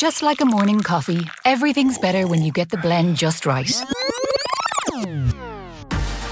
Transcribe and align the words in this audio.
Just 0.00 0.22
like 0.22 0.40
a 0.40 0.46
morning 0.46 0.80
coffee, 0.80 1.28
everything's 1.44 1.98
better 1.98 2.26
when 2.26 2.42
you 2.42 2.50
get 2.52 2.70
the 2.70 2.78
blend 2.78 3.18
just 3.18 3.44
right. 3.44 3.70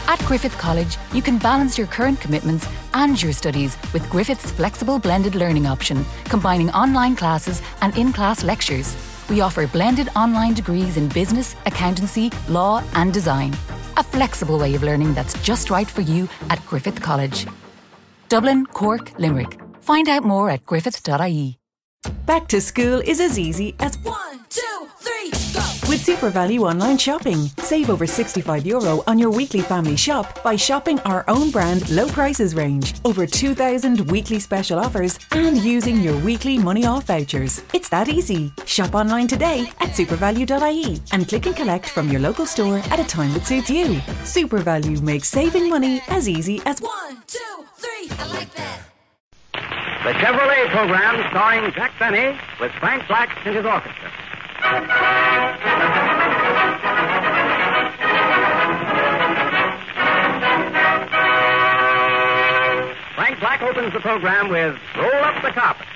At 0.09 0.19
Griffith 0.21 0.56
College, 0.56 0.96
you 1.12 1.21
can 1.21 1.37
balance 1.37 1.77
your 1.77 1.87
current 1.87 2.19
commitments 2.19 2.67
and 2.95 3.23
your 3.23 3.35
studies 3.35 3.77
with 3.93 4.09
Griffith's 4.09 4.51
flexible 4.53 4.99
blended 4.99 5.35
learning 5.35 5.67
option, 5.67 6.03
combining 6.25 6.71
online 6.71 7.15
classes 7.15 7.61
and 7.83 7.94
in 7.99 8.10
class 8.10 8.42
lectures. 8.42 8.96
We 9.28 9.42
offer 9.42 9.67
blended 9.67 10.08
online 10.16 10.54
degrees 10.54 10.96
in 10.96 11.08
business, 11.08 11.54
accountancy, 11.66 12.32
law, 12.48 12.82
and 12.94 13.12
design. 13.12 13.53
A 13.98 14.03
flexible 14.03 14.58
way 14.58 14.76
of 14.76 14.82
learning 14.82 15.12
that's 15.12 15.38
just 15.42 15.69
right 15.69 15.90
for 15.90 16.00
you 16.00 16.27
at 16.48 16.64
Griffith 16.64 17.02
College. 17.02 17.46
Dublin, 18.30 18.64
Cork, 18.64 19.12
Limerick. 19.19 19.60
Find 19.82 20.09
out 20.09 20.24
more 20.24 20.48
at 20.48 20.64
griffith.ie. 20.64 21.59
Back 22.27 22.46
to 22.48 22.60
school 22.60 23.01
is 23.01 23.20
as 23.20 23.38
easy 23.38 23.74
as 23.80 23.96
One, 23.98 24.41
two, 24.50 24.88
three, 24.98 25.30
go! 25.52 25.64
with 25.88 26.04
SuperValu 26.04 26.60
online 26.60 26.98
shopping. 26.98 27.48
Save 27.59 27.90
over 27.90 28.06
65 28.06 28.66
euro 28.66 29.02
on 29.06 29.18
your 29.18 29.30
weekly 29.30 29.62
family 29.62 29.96
shop 29.96 30.42
by 30.42 30.54
shopping 30.54 31.00
our 31.00 31.24
own 31.26 31.50
brand 31.50 31.88
low 31.90 32.06
prices 32.09 32.54
range, 32.54 32.95
over 33.04 33.26
2,000 33.26 34.10
weekly 34.10 34.38
special 34.38 34.78
offers, 34.78 35.18
and 35.32 35.56
using 35.59 36.00
your 36.00 36.16
weekly 36.18 36.59
money 36.59 36.84
off 36.84 37.04
vouchers. 37.06 37.62
It's 37.73 37.88
that 37.88 38.09
easy. 38.09 38.52
Shop 38.66 38.95
online 38.95 39.26
today 39.26 39.66
at 39.80 39.90
supervalu.ie 39.90 41.01
and 41.12 41.28
click 41.28 41.46
and 41.46 41.56
collect 41.56 41.88
from 41.88 42.10
your 42.10 42.20
local 42.20 42.46
store 42.46 42.78
at 42.90 43.01
a 43.01 43.04
time 43.04 43.32
that 43.32 43.46
suits 43.46 43.70
you. 43.70 43.87
SuperValu 44.24 45.01
makes 45.01 45.28
saving 45.28 45.68
money 45.68 46.02
as 46.09 46.28
easy 46.28 46.60
as 46.66 46.80
One, 46.80 47.23
two, 47.26 47.65
three, 47.76 48.09
I 48.18 48.26
like 48.26 48.54
that. 48.54 48.88
The 50.08 50.14
Chevrolet 50.14 50.70
program 50.70 51.22
starring 51.28 51.70
Jack 51.72 51.92
Benny 51.98 52.34
with 52.58 52.72
Frank 52.80 53.06
Black 53.08 53.28
and 53.44 53.54
his 53.54 53.66
orchestra. 53.66 54.08
Frank 63.16 63.38
Black 63.40 63.60
opens 63.60 63.92
the 63.92 64.00
program 64.00 64.48
with 64.48 64.78
Roll 64.97 65.12
Up 65.12 65.42
the 65.42 65.50
Carpet. 65.50 65.87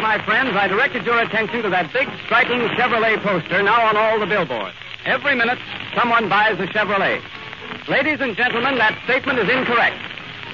My 0.00 0.22
friends, 0.24 0.54
I 0.54 0.68
directed 0.68 1.06
your 1.06 1.18
attention 1.18 1.62
to 1.62 1.70
that 1.70 1.90
big, 1.92 2.08
striking 2.26 2.60
Chevrolet 2.76 3.16
poster 3.22 3.62
now 3.62 3.88
on 3.88 3.96
all 3.96 4.20
the 4.20 4.26
billboards. 4.26 4.76
Every 5.06 5.34
minute, 5.34 5.58
someone 5.96 6.28
buys 6.28 6.60
a 6.60 6.66
Chevrolet. 6.66 7.22
Ladies 7.88 8.20
and 8.20 8.36
gentlemen, 8.36 8.76
that 8.76 8.98
statement 9.04 9.38
is 9.38 9.48
incorrect. 9.48 9.96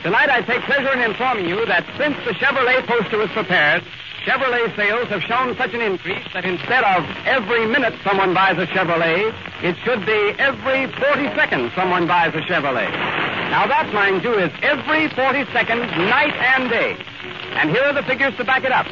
Tonight, 0.05 0.31
I 0.31 0.43
take 0.43 0.63
pleasure 0.63 0.93
in 0.95 1.01
informing 1.03 1.49
you 1.49 1.67
that 1.67 1.83
since 1.99 2.15
the 2.25 2.39
Chevrolet 2.39 2.87
poster 2.87 3.19
was 3.19 3.31
prepared, 3.31 3.83
Chevrolet 4.23 4.75
sales 4.77 5.09
have 5.09 5.23
shown 5.23 5.57
such 5.57 5.75
an 5.75 5.81
increase 5.81 6.23
that 6.33 6.45
instead 6.45 6.85
of 6.85 7.03
every 7.27 7.67
minute 7.67 7.95
someone 8.05 8.33
buys 8.33 8.57
a 8.59 8.67
Chevrolet, 8.71 9.35
it 9.67 9.75
should 9.83 10.07
be 10.07 10.39
every 10.39 10.87
40 11.03 11.35
seconds 11.35 11.75
someone 11.75 12.07
buys 12.07 12.33
a 12.35 12.43
Chevrolet. 12.47 12.91
Now, 13.51 13.67
that, 13.67 13.91
mind 13.93 14.23
you, 14.23 14.39
is 14.39 14.53
every 14.63 15.09
40 15.11 15.51
seconds, 15.51 15.91
night 15.99 16.35
and 16.55 16.71
day. 16.71 16.95
And 17.59 17.71
here 17.71 17.83
are 17.83 17.93
the 17.93 18.05
figures 18.05 18.37
to 18.37 18.45
back 18.45 18.63
it 18.63 18.71
up. 18.71 18.87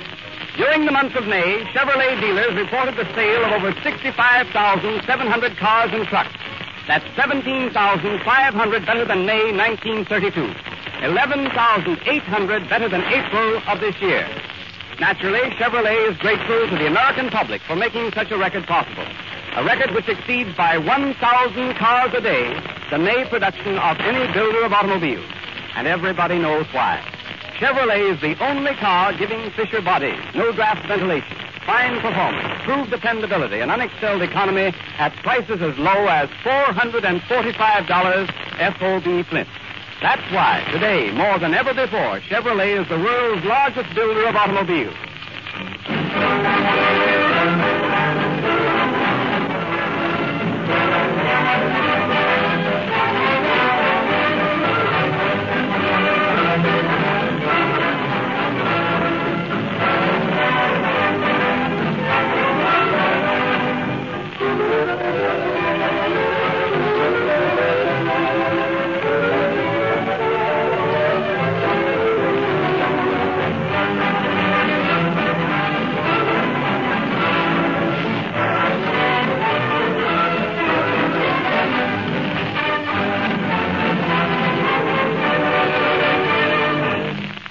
During 0.57 0.85
the 0.85 0.93
month 0.93 1.15
of 1.15 1.27
May, 1.27 1.65
Chevrolet 1.73 2.21
dealers 2.21 2.55
reported 2.55 2.97
the 2.97 3.07
sale 3.15 3.45
of 3.45 3.53
over 3.53 3.73
65,700 3.83 5.57
cars 5.57 5.91
and 5.93 6.07
trucks. 6.09 6.35
That's 6.89 7.05
17,500 7.15 8.87
better 8.87 9.05
than 9.05 9.27
May 9.27 9.53
1932. 9.53 10.53
11,800 11.05 12.69
better 12.69 12.89
than 12.89 13.03
April 13.05 13.63
of 13.69 13.81
this 13.81 13.95
year. 14.01 14.29
Naturally, 14.99 15.41
Chevrolet 15.57 16.11
is 16.11 16.17
grateful 16.19 16.69
to 16.69 16.77
the 16.77 16.87
American 16.87 17.31
public 17.31 17.63
for 17.63 17.77
making 17.77 18.13
such 18.13 18.31
a 18.31 18.37
record 18.37 18.67
possible. 18.67 19.07
A 19.57 19.65
record 19.65 19.95
which 19.95 20.09
exceeds 20.09 20.55
by 20.57 20.77
1,000 20.79 21.75
cars 21.75 22.13
a 22.13 22.21
day 22.21 22.53
the 22.91 22.99
May 22.99 23.25
production 23.25 23.79
of 23.79 23.99
any 24.01 24.31
builder 24.33 24.65
of 24.65 24.73
automobiles. 24.73 25.25
And 25.77 25.87
everybody 25.87 26.39
knows 26.39 26.67
why. 26.73 27.01
Chevrolet 27.61 28.15
is 28.15 28.21
the 28.23 28.43
only 28.43 28.75
car 28.77 29.13
giving 29.13 29.51
Fisher 29.51 29.83
bodies 29.83 30.19
no 30.35 30.51
draft 30.51 30.89
ventilation, 30.89 31.37
fine 31.67 32.01
performance, 32.01 32.49
proved 32.65 32.91
dependability, 32.91 33.61
and 33.61 33.71
unexcelled 33.71 34.23
economy 34.23 34.73
at 34.97 35.15
prices 35.17 35.61
as 35.61 35.77
low 35.77 36.07
as 36.07 36.31
$445 36.43 38.79
FOB 38.79 39.27
Flint. 39.27 39.49
That's 40.01 40.33
why, 40.33 40.67
today, 40.73 41.13
more 41.13 41.39
than 41.39 41.53
ever 41.53 41.75
before, 41.75 42.21
Chevrolet 42.21 42.81
is 42.81 42.89
the 42.89 42.99
world's 42.99 43.45
largest 43.45 43.95
builder 43.95 44.27
of 44.27 44.37
automobiles. 44.37 44.97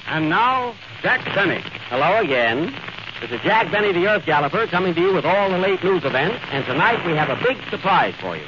And 0.09 0.27
now, 0.27 0.73
Jack 1.03 1.23
Benny. 1.35 1.61
Hello 1.87 2.17
again. 2.17 2.73
This 3.21 3.29
is 3.29 3.41
Jack 3.41 3.71
Benny, 3.71 3.93
the 3.93 4.07
Earth 4.07 4.25
Galloper, 4.25 4.65
coming 4.65 4.95
to 4.95 4.99
you 4.99 5.13
with 5.13 5.23
all 5.23 5.51
the 5.51 5.59
late 5.59 5.83
news 5.83 6.03
events. 6.03 6.43
And 6.49 6.65
tonight 6.65 7.05
we 7.05 7.13
have 7.13 7.29
a 7.29 7.35
big 7.43 7.57
surprise 7.69 8.15
for 8.19 8.35
you. 8.35 8.43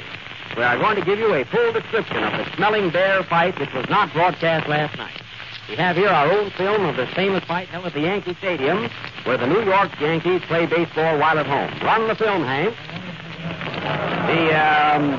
We 0.56 0.64
are 0.64 0.76
going 0.76 0.96
to 0.96 1.04
give 1.04 1.20
you 1.20 1.32
a 1.32 1.44
full 1.44 1.72
description 1.72 2.16
of 2.24 2.32
the 2.32 2.50
Schmeling 2.50 2.92
Baer 2.92 3.22
fight 3.22 3.60
which 3.60 3.72
was 3.74 3.88
not 3.88 4.12
broadcast 4.12 4.68
last 4.68 4.98
night. 4.98 5.22
We 5.68 5.76
have 5.76 5.94
here 5.94 6.08
our 6.08 6.32
own 6.32 6.50
film 6.50 6.84
of 6.84 6.96
this 6.96 7.08
famous 7.14 7.44
fight 7.44 7.68
held 7.68 7.86
at 7.86 7.94
the 7.94 8.00
Yankee 8.00 8.34
Stadium, 8.34 8.90
where 9.22 9.38
the 9.38 9.46
New 9.46 9.62
York 9.62 9.92
Yankees 10.00 10.42
play 10.48 10.66
baseball 10.66 11.16
while 11.20 11.38
at 11.38 11.46
home. 11.46 11.70
Run 11.86 12.08
the 12.08 12.16
film, 12.16 12.42
Hank. 12.42 12.74
The 14.26 14.50
um, 14.50 15.14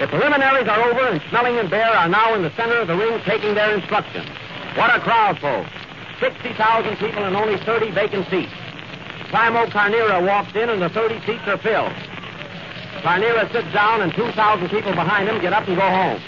the 0.00 0.08
preliminaries 0.08 0.68
are 0.68 0.88
over, 0.88 1.06
and 1.06 1.20
Schmeling 1.20 1.60
and 1.60 1.68
Baer 1.68 1.92
are 1.92 2.08
now 2.08 2.34
in 2.34 2.40
the 2.40 2.50
center 2.56 2.80
of 2.80 2.88
the 2.88 2.96
ring 2.96 3.20
taking 3.26 3.54
their 3.54 3.74
instructions. 3.74 4.26
What 4.74 4.88
a 4.96 5.00
crowd, 5.00 5.38
folks! 5.38 5.81
Sixty 6.22 6.54
thousand 6.54 6.98
people 6.98 7.24
and 7.24 7.34
only 7.34 7.58
thirty 7.64 7.90
vacant 7.90 8.30
seats. 8.30 8.52
Primo 9.30 9.66
Carnera 9.66 10.22
walks 10.22 10.54
in, 10.54 10.70
and 10.70 10.80
the 10.80 10.88
thirty 10.88 11.18
seats 11.26 11.42
are 11.48 11.58
filled. 11.58 11.92
Carnera 13.02 13.50
sits 13.50 13.66
down, 13.72 14.02
and 14.02 14.14
two 14.14 14.30
thousand 14.30 14.68
people 14.68 14.92
behind 14.92 15.28
him 15.28 15.40
get 15.40 15.52
up 15.52 15.66
and 15.66 15.74
go 15.76 15.82
home. 15.82 16.22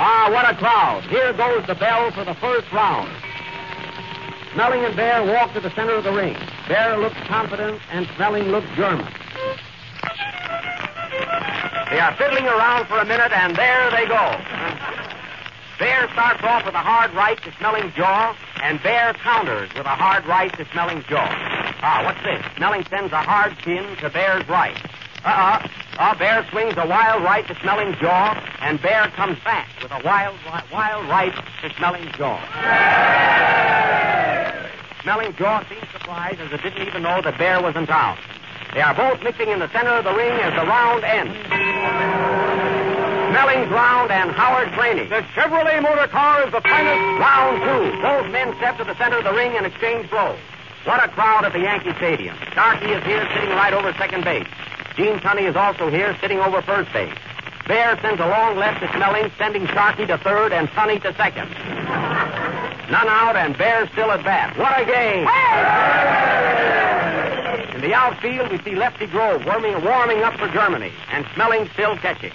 Ah, 0.00 0.28
what 0.32 0.50
a 0.50 0.56
crowd! 0.58 1.04
Here 1.04 1.32
goes 1.32 1.64
the 1.68 1.76
bell 1.76 2.10
for 2.10 2.24
the 2.24 2.34
first 2.34 2.72
round. 2.72 3.08
Schmeling 4.50 4.84
and 4.84 4.96
Baer 4.96 5.24
walk 5.24 5.54
to 5.54 5.60
the 5.60 5.70
center 5.76 5.94
of 5.94 6.02
the 6.02 6.12
ring. 6.12 6.36
Baer 6.66 6.98
looks 6.98 7.20
confident, 7.28 7.80
and 7.92 8.04
Schmeling 8.08 8.50
looks 8.50 8.66
German. 8.74 9.06
They 11.90 12.00
are 12.00 12.16
fiddling 12.16 12.46
around 12.46 12.86
for 12.86 12.98
a 12.98 13.04
minute, 13.04 13.30
and 13.30 13.54
there 13.54 13.92
they 13.92 14.06
go. 14.06 14.34
Baer 15.78 16.08
starts 16.14 16.42
off 16.42 16.66
with 16.66 16.74
a 16.74 16.82
hard 16.82 17.14
right 17.14 17.40
to 17.44 17.50
Schmeling's 17.52 17.94
jaw, 17.94 18.34
and 18.62 18.82
Baer 18.82 19.14
counters 19.14 19.68
with 19.74 19.86
a 19.86 19.96
hard 19.96 20.26
right 20.26 20.52
to 20.56 20.64
Schmeling's 20.66 21.06
jaw. 21.06 21.28
Ah, 21.82 22.02
what's 22.04 22.22
this? 22.22 22.42
Schmeling 22.56 22.88
sends 22.88 23.12
a 23.12 23.18
hard 23.22 23.56
pin 23.58 23.96
to 23.96 24.10
Baer's 24.10 24.48
right. 24.48 24.76
Uh-uh. 25.24 25.68
Uh, 25.98 26.14
Baer 26.16 26.46
swings 26.50 26.74
a 26.76 26.86
wild 26.86 27.22
right 27.22 27.46
to 27.46 27.54
Schmeling's 27.54 27.98
jaw, 28.00 28.34
and 28.60 28.80
Baer 28.80 29.08
comes 29.08 29.38
back 29.44 29.68
with 29.82 29.90
a 29.92 30.00
wild, 30.04 30.36
wild 30.72 31.08
right 31.08 31.34
to 31.62 31.68
Schmeling's 31.70 32.16
jaw. 32.16 32.38
Schmeling's 35.02 35.36
jaw 35.38 35.64
seemed 35.68 35.88
surprised 35.92 36.40
as 36.40 36.52
it 36.52 36.62
didn't 36.62 36.86
even 36.86 37.02
know 37.02 37.20
that 37.22 37.38
Baer 37.38 37.62
was 37.62 37.74
in 37.76 37.86
town. 37.86 38.18
They 38.74 38.80
are 38.82 38.94
both 38.94 39.22
mixing 39.22 39.48
in 39.48 39.58
the 39.58 39.70
center 39.72 39.90
of 39.90 40.04
the 40.04 40.14
ring 40.14 40.32
as 40.32 40.52
the 40.54 40.66
round 40.66 41.04
ends. 41.04 42.17
Schmeling's 43.38 43.70
round 43.70 44.10
and 44.10 44.32
Howard 44.32 44.72
Claney. 44.72 45.06
The 45.06 45.22
Chevrolet 45.30 45.80
motor 45.80 46.08
car 46.08 46.44
is 46.44 46.50
the 46.50 46.60
finest. 46.60 46.98
Round 47.22 47.62
two. 47.62 48.02
Both 48.02 48.32
men 48.32 48.52
step 48.56 48.78
to 48.78 48.84
the 48.84 48.96
center 48.96 49.18
of 49.18 49.24
the 49.24 49.32
ring 49.32 49.56
and 49.56 49.64
exchange 49.64 50.10
blows. 50.10 50.38
What 50.82 51.04
a 51.04 51.08
crowd 51.08 51.44
at 51.44 51.52
the 51.52 51.60
Yankee 51.60 51.94
Stadium. 51.98 52.36
Sharkey 52.52 52.90
is 52.90 53.04
here 53.04 53.24
sitting 53.32 53.50
right 53.50 53.72
over 53.72 53.92
second 53.94 54.24
base. 54.24 54.48
Gene 54.96 55.18
Tunney 55.20 55.48
is 55.48 55.54
also 55.54 55.88
here 55.88 56.16
sitting 56.20 56.40
over 56.40 56.62
first 56.62 56.92
base. 56.92 57.14
Baer 57.68 57.96
sends 58.02 58.20
a 58.20 58.26
long 58.26 58.56
left 58.56 58.80
to 58.80 58.88
Schmeling, 58.88 59.30
sending 59.38 59.68
Sharkey 59.68 60.06
to 60.06 60.18
third 60.18 60.52
and 60.52 60.68
Tunney 60.70 61.00
to 61.02 61.14
second. 61.14 61.48
None 62.90 63.06
out 63.06 63.36
and 63.36 63.56
Baer 63.56 63.88
still 63.92 64.10
at 64.10 64.24
bat. 64.24 64.58
What 64.58 64.82
a 64.82 64.84
game! 64.84 65.28
In 67.76 67.82
the 67.82 67.94
outfield, 67.94 68.50
we 68.50 68.58
see 68.64 68.74
Lefty 68.74 69.06
Grove 69.06 69.44
warming, 69.46 69.84
warming 69.84 70.22
up 70.22 70.36
for 70.38 70.48
Germany 70.48 70.90
and 71.12 71.24
Schmeling 71.26 71.72
still 71.74 71.96
catching. 71.98 72.32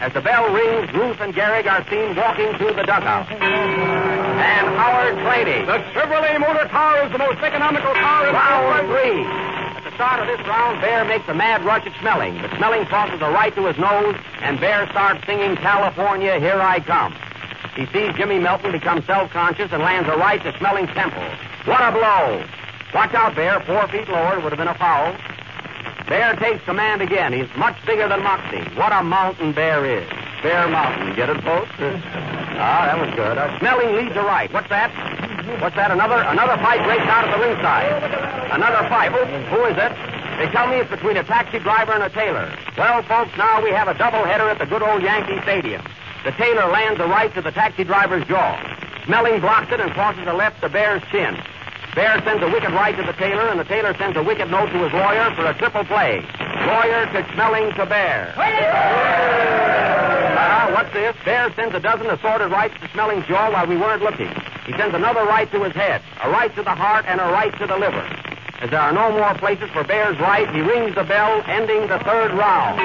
As 0.00 0.12
the 0.12 0.20
bell 0.20 0.52
rings, 0.52 0.92
Ruth 0.92 1.20
and 1.20 1.34
Gehrig 1.34 1.66
are 1.66 1.84
seen 1.88 2.14
walking 2.16 2.52
through 2.58 2.74
the 2.74 2.82
dugout. 2.82 3.30
And 3.30 4.66
Howard 4.76 5.14
Claney. 5.24 5.64
The 5.64 5.78
Chevrolet 5.94 6.38
motor 6.40 6.68
car 6.68 7.06
is 7.06 7.12
the 7.12 7.18
most 7.18 7.38
economical 7.38 7.92
car 7.94 8.28
in 8.28 8.34
Round 8.34 8.64
the 8.64 8.92
world. 8.92 9.02
three. 9.02 9.24
At 9.24 9.84
the 9.84 9.94
start 9.94 10.20
of 10.20 10.26
this 10.26 10.46
round, 10.46 10.80
Baer 10.80 11.04
makes 11.04 11.28
a 11.28 11.34
mad 11.34 11.64
rush 11.64 11.86
at 11.86 11.92
Schmeling, 11.94 12.40
but 12.42 12.50
Schmeling 12.52 12.88
tosses 12.88 13.20
a 13.22 13.30
right 13.30 13.54
to 13.54 13.66
his 13.66 13.78
nose, 13.78 14.16
and 14.42 14.60
Baer 14.60 14.86
starts 14.90 15.24
singing 15.26 15.56
California, 15.56 16.38
Here 16.40 16.60
I 16.60 16.80
Come. 16.80 17.14
He 17.76 17.86
sees 17.86 18.14
Jimmy 18.16 18.38
Melton 18.38 18.72
become 18.72 19.02
self-conscious 19.04 19.72
and 19.72 19.82
lands 19.82 20.08
a 20.08 20.16
right 20.16 20.42
to 20.42 20.52
Schmeling's 20.52 20.92
temple. 20.94 21.24
What 21.64 21.80
a 21.80 21.92
blow! 21.92 22.44
Watch 22.92 23.14
out, 23.14 23.34
Baer. 23.34 23.60
Four 23.66 23.88
feet 23.88 24.08
lower 24.08 24.38
would 24.38 24.52
have 24.52 24.58
been 24.58 24.68
a 24.68 24.78
foul. 24.78 25.16
Baer 26.08 26.36
takes 26.36 26.62
command 26.64 27.00
again. 27.02 27.32
He's 27.32 27.48
much 27.56 27.76
bigger 27.86 28.08
than 28.08 28.22
Moxie. 28.22 28.62
What 28.76 28.92
a 28.92 29.02
mountain 29.02 29.52
Baer 29.52 29.84
is. 29.86 30.06
Bear 30.42 30.68
Mountain. 30.68 31.16
Get 31.16 31.30
it, 31.30 31.40
folks? 31.42 31.70
ah, 31.80 32.84
that 32.84 33.00
was 33.00 33.08
good. 33.16 33.38
Uh, 33.38 33.48
Schmeling 33.58 33.96
leads 33.96 34.14
a 34.14 34.20
right. 34.20 34.52
What's 34.52 34.68
that? 34.68 34.92
What's 35.60 35.74
that? 35.76 35.90
Another 35.90 36.20
another 36.20 36.60
fight 36.60 36.84
breaks 36.84 37.08
out 37.08 37.24
at 37.24 37.32
the 37.32 37.40
ringside. 37.40 37.88
Another 38.52 38.86
fight. 38.92 39.08
Who, 39.12 39.24
who 39.24 39.64
is 39.64 39.76
it? 39.80 39.92
They 40.36 40.52
tell 40.52 40.68
me 40.68 40.76
it's 40.84 40.90
between 40.90 41.16
a 41.16 41.24
taxi 41.24 41.58
driver 41.60 41.92
and 41.92 42.02
a 42.02 42.10
tailor. 42.10 42.52
Well, 42.76 43.02
folks, 43.04 43.32
now 43.38 43.62
we 43.64 43.70
have 43.70 43.88
a 43.88 43.94
doubleheader 43.94 44.50
at 44.50 44.58
the 44.58 44.66
good 44.66 44.82
old 44.82 45.00
Yankee 45.02 45.40
Stadium. 45.42 45.80
The 46.24 46.32
tailor 46.32 46.68
lands 46.70 47.00
a 47.00 47.06
right 47.08 47.32
to 47.34 47.40
the 47.40 47.50
taxi 47.52 47.84
driver's 47.84 48.26
jaw. 48.26 48.56
Schmeling 49.06 49.40
blocks 49.40 49.72
it 49.72 49.80
and 49.80 49.92
crosses 49.92 50.26
a 50.26 50.32
left 50.34 50.60
to 50.60 50.68
Baer's 50.68 51.02
chin. 51.10 51.36
Baer 51.94 52.20
sends 52.24 52.42
a 52.42 52.48
wicked 52.48 52.72
right 52.72 52.96
to 52.96 53.02
the 53.02 53.12
tailor, 53.12 53.48
and 53.48 53.60
the 53.60 53.64
tailor 53.64 53.94
sends 53.94 54.16
a 54.16 54.22
wicked 54.22 54.50
note 54.50 54.70
to 54.70 54.82
his 54.82 54.92
lawyer 54.92 55.32
for 55.36 55.46
a 55.46 55.54
triple 55.54 55.84
play. 55.84 56.26
Lawyer 56.66 57.06
to 57.06 57.22
Schmeling 57.30 57.74
to 57.76 57.86
Baer. 57.86 58.34
Ah, 60.36 60.70
what's 60.74 60.92
this? 60.92 61.14
Baer 61.24 61.52
sends 61.54 61.72
a 61.74 61.80
dozen 61.80 62.06
assorted 62.08 62.50
rights 62.50 62.74
to 62.80 62.88
Schmeling's 62.88 63.26
jaw 63.28 63.52
while 63.52 63.66
we 63.66 63.76
weren't 63.76 64.02
looking. 64.02 64.28
He 64.66 64.72
sends 64.72 64.94
another 64.94 65.24
right 65.24 65.48
to 65.52 65.62
his 65.62 65.72
head, 65.74 66.02
a 66.22 66.30
right 66.30 66.52
to 66.56 66.62
the 66.64 66.74
heart, 66.74 67.04
and 67.06 67.20
a 67.20 67.24
right 67.24 67.56
to 67.58 67.66
the 67.66 67.76
liver. 67.76 68.04
As 68.60 68.70
there 68.70 68.80
are 68.80 68.92
no 68.92 69.12
more 69.12 69.34
places 69.34 69.70
for 69.70 69.84
Baer's 69.84 70.18
right, 70.18 70.48
he 70.52 70.62
rings 70.62 70.96
the 70.96 71.04
bell, 71.04 71.42
ending 71.46 71.86
the 71.86 71.98
third 72.00 72.32
round. 72.32 72.78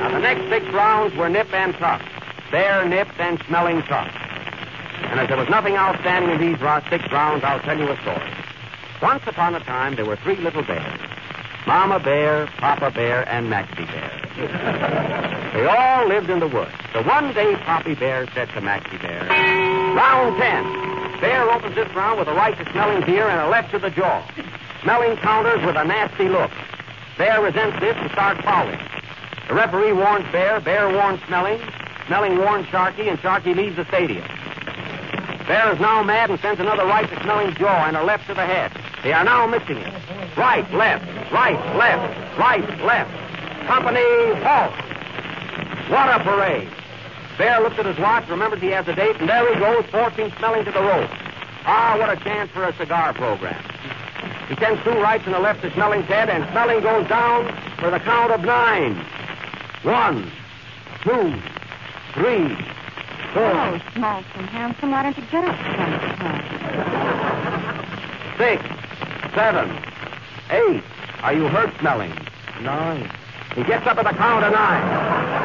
Now, 0.00 0.10
the 0.10 0.18
next 0.18 0.48
six 0.50 0.66
rounds 0.74 1.14
were 1.16 1.30
nip 1.30 1.50
and 1.54 1.72
tuck. 1.76 2.02
Baer 2.50 2.84
nipped 2.86 3.18
and 3.18 3.38
Schmeling 3.40 3.86
tucked. 3.86 4.23
And 5.14 5.20
as 5.20 5.28
there 5.28 5.36
was 5.38 5.48
nothing 5.48 5.76
outstanding 5.76 6.32
in 6.32 6.40
these 6.40 6.58
six 6.90 7.06
rounds, 7.12 7.44
I'll 7.44 7.60
tell 7.60 7.78
you 7.78 7.88
a 7.88 7.96
story. 8.00 8.32
Once 9.00 9.22
upon 9.28 9.54
a 9.54 9.60
time, 9.60 9.94
there 9.94 10.04
were 10.04 10.16
three 10.16 10.34
little 10.34 10.64
bears. 10.64 10.98
Mama 11.68 12.00
Bear, 12.00 12.48
Papa 12.58 12.90
Bear, 12.90 13.22
and 13.28 13.48
Maxie 13.48 13.84
Bear. 13.84 14.10
they 15.54 15.66
all 15.66 16.08
lived 16.08 16.30
in 16.30 16.40
the 16.40 16.48
woods. 16.48 16.72
So 16.92 17.04
one 17.04 17.32
day, 17.32 17.54
Poppy 17.62 17.94
Bear 17.94 18.26
said 18.34 18.48
to 18.54 18.60
Maxie 18.60 18.98
Bear, 18.98 19.22
Round 19.94 20.36
ten. 20.36 21.20
Baer 21.20 21.48
opens 21.48 21.76
this 21.76 21.94
round 21.94 22.18
with 22.18 22.26
a 22.26 22.34
right 22.34 22.58
to 22.58 22.64
Schmeling's 22.64 23.08
ear 23.08 23.28
and 23.28 23.40
a 23.40 23.48
left 23.48 23.70
to 23.70 23.78
the 23.78 23.90
jaw. 23.90 24.20
Schmeling 24.80 25.16
counters 25.18 25.64
with 25.64 25.76
a 25.76 25.84
nasty 25.84 26.28
look. 26.28 26.50
Baer 27.18 27.40
resents 27.40 27.78
this 27.78 27.94
and 27.98 28.10
starts 28.10 28.40
fouling. 28.40 28.80
The 29.46 29.54
referee 29.54 29.92
warns 29.92 30.26
Baer, 30.32 30.58
Baer 30.58 30.92
warns 30.92 31.20
Schmeling, 31.20 31.60
Schmeling 32.08 32.36
warns 32.36 32.66
Sharkey, 32.66 33.08
and 33.08 33.20
Sharkey 33.20 33.54
leaves 33.54 33.76
the 33.76 33.84
stadium. 33.84 34.24
Baer 35.46 35.72
is 35.74 35.80
now 35.80 36.02
mad 36.02 36.30
and 36.30 36.40
sends 36.40 36.58
another 36.58 36.86
right 36.86 37.08
to 37.08 37.16
Schmeling's 37.16 37.58
jaw 37.58 37.86
and 37.86 37.96
a 37.96 38.02
left 38.02 38.26
to 38.28 38.34
the 38.34 38.46
head. 38.46 38.72
They 39.02 39.12
are 39.12 39.24
now 39.24 39.46
mixing 39.46 39.76
it. 39.76 39.92
Right, 40.36 40.64
left, 40.72 41.04
right, 41.30 41.60
left, 41.76 42.38
right, 42.38 42.80
left. 42.80 43.10
Company, 43.66 44.00
halt. 44.40 44.72
What 45.90 46.08
a 46.08 46.24
parade. 46.24 46.70
Baer 47.36 47.60
looks 47.60 47.78
at 47.78 47.84
his 47.84 47.98
watch, 47.98 48.26
remembers 48.28 48.62
he 48.62 48.68
has 48.68 48.88
a 48.88 48.94
date, 48.94 49.16
and 49.20 49.28
there 49.28 49.52
he 49.52 49.60
goes, 49.60 49.84
forcing 49.90 50.30
Schmeling 50.30 50.64
to 50.64 50.72
the 50.72 50.80
rope. 50.80 51.10
Ah, 51.66 51.96
what 51.98 52.08
a 52.08 52.16
chance 52.24 52.50
for 52.50 52.64
a 52.64 52.74
cigar 52.76 53.12
program. 53.12 53.62
He 54.48 54.56
sends 54.56 54.82
two 54.82 54.92
rights 54.92 55.24
and 55.26 55.34
a 55.34 55.40
left 55.40 55.60
to 55.62 55.70
Schmeling's 55.70 56.06
head, 56.06 56.30
and 56.30 56.44
Schmeling 56.44 56.82
goes 56.82 57.06
down 57.08 57.46
for 57.78 57.90
the 57.90 57.98
count 57.98 58.32
of 58.32 58.40
nine. 58.44 58.96
One, 59.82 60.30
two, 61.02 61.34
three. 62.14 62.73
Oh, 63.36 63.80
small 63.94 64.22
and 64.36 64.46
handsome, 64.48 64.90
why 64.92 65.02
don't 65.02 65.16
you 65.16 65.24
get 65.30 65.44
up 65.44 65.56
sometime? 65.56 66.44
six, 68.38 68.62
seven, 69.34 69.70
eight. 70.50 70.82
Are 71.22 71.32
you 71.32 71.48
hurt, 71.48 71.70
Schmeling? 71.78 72.14
Nine. 72.62 73.10
He 73.56 73.62
gets 73.64 73.86
up 73.86 73.98
at 73.98 74.04
the 74.04 74.16
count 74.16 74.44
of 74.44 74.52
nine. 74.52 74.82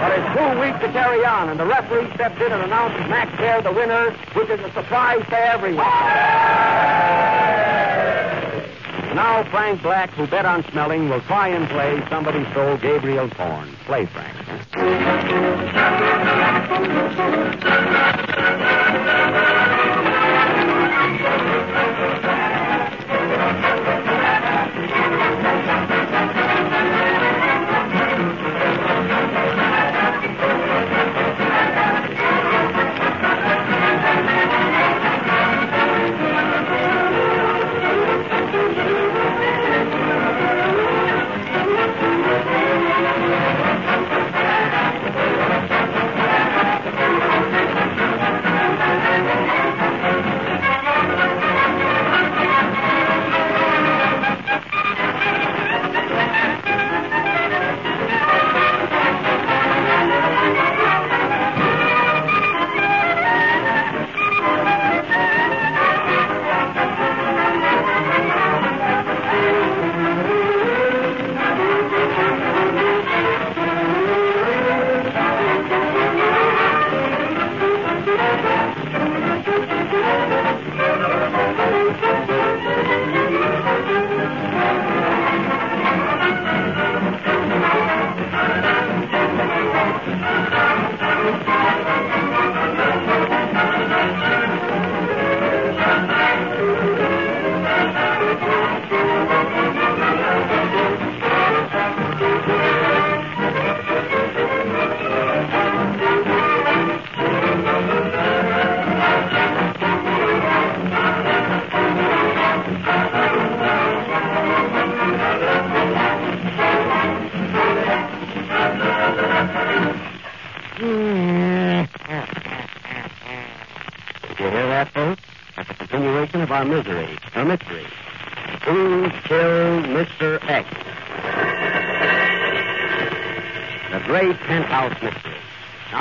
But 0.02 0.12
it's 0.18 0.30
too 0.38 0.60
weak 0.60 0.80
to 0.82 0.92
carry 0.92 1.24
on, 1.26 1.50
and 1.50 1.60
the 1.60 1.66
referee 1.66 2.12
steps 2.16 2.40
in 2.42 2.52
and 2.52 2.62
announces 2.64 3.08
Max 3.10 3.36
Baer 3.38 3.62
the 3.62 3.72
winner, 3.72 4.12
which 4.34 4.50
is 4.50 4.60
a 4.60 4.72
surprise 4.74 5.24
to 5.30 5.38
everyone. 5.40 5.86
Now 9.14 9.44
Frank 9.50 9.82
Black, 9.82 10.12
who 10.12 10.28
bet 10.28 10.46
on 10.46 10.64
Schmeling, 10.64 11.10
will 11.10 11.22
try 11.22 11.50
and 11.50 11.68
play 11.70 12.02
Somebody 12.10 12.46
Stole 12.52 12.78
Gabriel's 12.78 13.34
Horn. 13.34 13.70
Play, 13.86 14.06
Frank. 14.06 14.36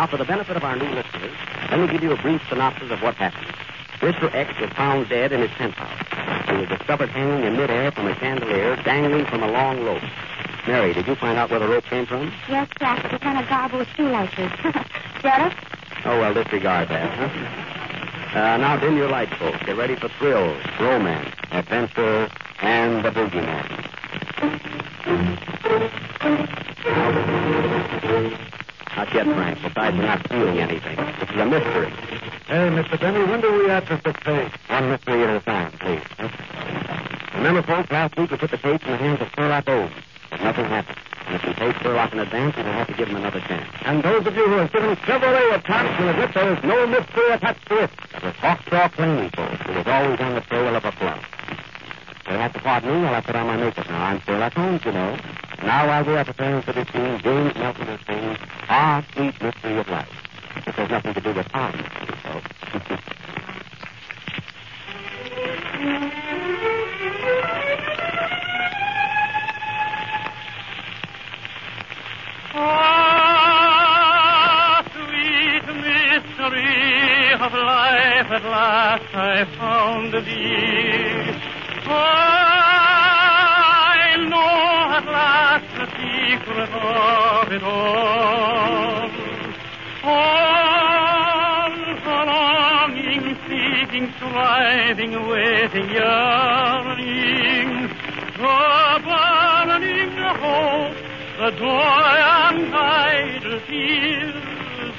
Now, 0.08 0.12
for 0.12 0.16
the 0.16 0.24
benefit 0.24 0.56
of 0.56 0.64
our 0.64 0.74
new 0.74 0.88
listeners, 0.88 1.36
let 1.70 1.80
me 1.80 1.86
give 1.86 2.02
you 2.02 2.12
a 2.12 2.22
brief 2.22 2.40
synopsis 2.48 2.90
of 2.90 3.02
what 3.02 3.14
happened. 3.16 3.52
Mr. 4.00 4.32
X 4.34 4.58
was 4.58 4.70
found 4.70 5.06
dead 5.10 5.32
in 5.32 5.40
his 5.42 5.50
penthouse. 5.50 6.48
He 6.48 6.56
was 6.56 6.66
discovered 6.78 7.10
hanging 7.10 7.44
in 7.44 7.58
midair 7.58 7.92
from 7.92 8.06
a 8.06 8.18
chandelier, 8.18 8.76
dangling 8.84 9.26
from 9.26 9.42
a 9.42 9.50
long 9.50 9.84
rope. 9.84 10.02
Mary, 10.66 10.94
did 10.94 11.06
you 11.06 11.14
find 11.14 11.36
out 11.36 11.50
where 11.50 11.60
the 11.60 11.68
rope 11.68 11.84
came 11.84 12.06
from? 12.06 12.32
Yes, 12.48 12.70
Jack, 12.78 13.04
it 13.04 13.12
was 13.12 13.20
on 13.22 13.36
a 13.36 13.46
garble 13.50 13.80
with 13.80 13.88
shoelaces. 13.88 14.50
Get 15.22 15.52
it? 15.52 15.58
Oh, 16.06 16.18
well, 16.18 16.32
disregard 16.32 16.88
that, 16.88 17.12
huh? 17.12 18.38
Uh, 18.38 18.56
now 18.56 18.78
dim 18.78 18.96
your 18.96 19.10
lights, 19.10 19.34
folks. 19.34 19.58
Get 19.66 19.76
ready 19.76 19.94
for 19.94 20.08
thrills, 20.18 20.64
romance, 20.80 21.34
adventure, 21.50 22.30
and 22.62 23.04
the 23.04 23.10
boogeyman. 23.10 23.78
Not 28.98 29.14
yet, 29.14 29.26
Frank. 29.26 29.62
Besides, 29.62 29.96
we're 29.96 30.02
not 30.02 30.28
feeling 30.28 30.58
anything. 30.58 30.96
This 30.96 31.30
is 31.30 31.36
a 31.36 31.46
mystery. 31.46 31.88
Hey, 32.50 32.66
Mr. 32.66 32.98
Benny, 32.98 33.22
when 33.30 33.40
do 33.40 33.62
we 33.62 33.68
have 33.68 33.86
to 33.86 33.96
fix 33.98 34.20
things? 34.24 34.50
One 34.66 34.90
mystery 34.90 35.22
at 35.22 35.36
a 35.36 35.40
time, 35.40 35.70
please. 35.78 36.02
Remember, 37.36 37.62
folks, 37.62 37.92
last 37.92 38.16
week 38.16 38.32
we 38.32 38.36
put 38.38 38.50
the 38.50 38.58
case 38.58 38.80
in 38.82 38.90
the 38.90 38.96
hands 38.96 39.20
of 39.20 39.30
Sherlock 39.36 39.68
Holmes, 39.68 39.94
but 40.30 40.40
nothing 40.42 40.64
happened. 40.64 40.98
And 41.28 41.36
if 41.36 41.46
we 41.46 41.52
pay 41.54 41.72
Sherlock 41.80 42.12
in 42.12 42.18
advance, 42.18 42.56
we 42.56 42.64
will 42.64 42.72
have 42.72 42.88
to 42.88 42.94
give 42.94 43.06
him 43.06 43.14
another 43.14 43.38
chance. 43.38 43.70
And 43.84 44.02
those 44.02 44.26
of 44.26 44.34
you 44.34 44.48
who 44.48 44.56
have 44.56 44.72
given 44.72 44.96
Chevrolet 44.96 45.54
a 45.54 45.62
chance 45.62 45.96
to 45.96 46.10
admit 46.10 46.34
there 46.34 46.52
is 46.58 46.64
no 46.64 46.86
mystery 46.88 47.30
attached 47.30 47.68
to 47.68 47.84
it. 47.84 47.90
That 48.10 48.22
was 48.24 48.34
Hawkshaw 48.34 48.88
Plainly, 48.94 49.30
folks, 49.30 49.62
who 49.62 49.74
was 49.74 49.86
always 49.86 50.18
on 50.18 50.34
the 50.34 50.40
trail 50.40 50.74
of 50.74 50.84
a 50.84 50.90
plum. 50.90 51.20
You'll 52.28 52.38
have 52.40 52.52
to 52.52 52.58
pardon 52.58 52.96
me 52.96 53.04
while 53.04 53.14
I 53.14 53.20
put 53.20 53.36
on 53.36 53.46
my 53.46 53.56
makeup 53.58 53.88
now. 53.88 54.06
I'm 54.06 54.20
Sherlock 54.22 54.54
Holmes, 54.54 54.84
you 54.84 54.90
know. 54.90 55.16
Now, 55.62 55.86
while 55.86 56.04
we 56.04 56.16
are 56.16 56.24
preparing 56.24 56.62
for 56.62 56.72
this 56.72 56.86
scene, 56.88 57.18
James 57.18 57.54
Nelson 57.56 57.77
is 57.77 57.77
singing 57.77 57.77
Our 58.78 59.04
Sweet 59.12 59.42
Mystery 59.42 59.76
of 59.76 59.88
Life. 59.88 60.08
This 60.64 60.76
has 60.76 60.88
nothing 60.88 61.14
to 61.14 61.20
do 61.20 61.34
with 61.34 61.48
our 61.52 61.72
mystery, 61.72 62.16
folks. 62.22 63.07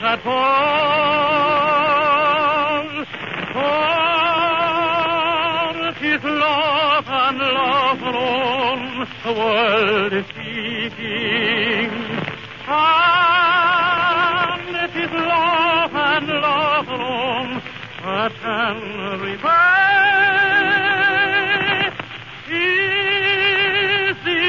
That 0.09 0.23
fall. 0.23 0.39
For 3.53 3.89
it 5.89 6.01
is 6.13 6.23
love 6.23 7.07
and 7.07 7.37
love 7.37 8.01
alone 8.01 9.07
the 9.23 9.33
world 9.39 10.13
is 10.13 10.25
seeking. 10.35 11.91
And 12.67 14.75
it 14.85 14.95
is 15.03 15.11
love 15.11 15.93
and 15.93 16.27
love 16.27 16.87
alone 16.87 17.61
that 18.03 18.31
can 18.41 18.77
repay. 19.21 19.67
Is 22.51 24.15
the 24.25 24.43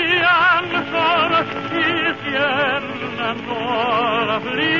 answer, 0.55 1.23
is 1.77 2.17
the 2.25 2.35
end 2.49 3.19
and 3.29 3.41
all 3.51 4.29
of 4.31 4.43
living. 4.45 4.80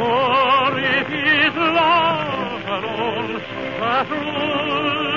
For 0.00 0.78
it 0.78 1.12
is 1.12 1.54
love 1.54 2.64
alone 2.64 3.42
that 3.80 4.08
rules 4.08 5.09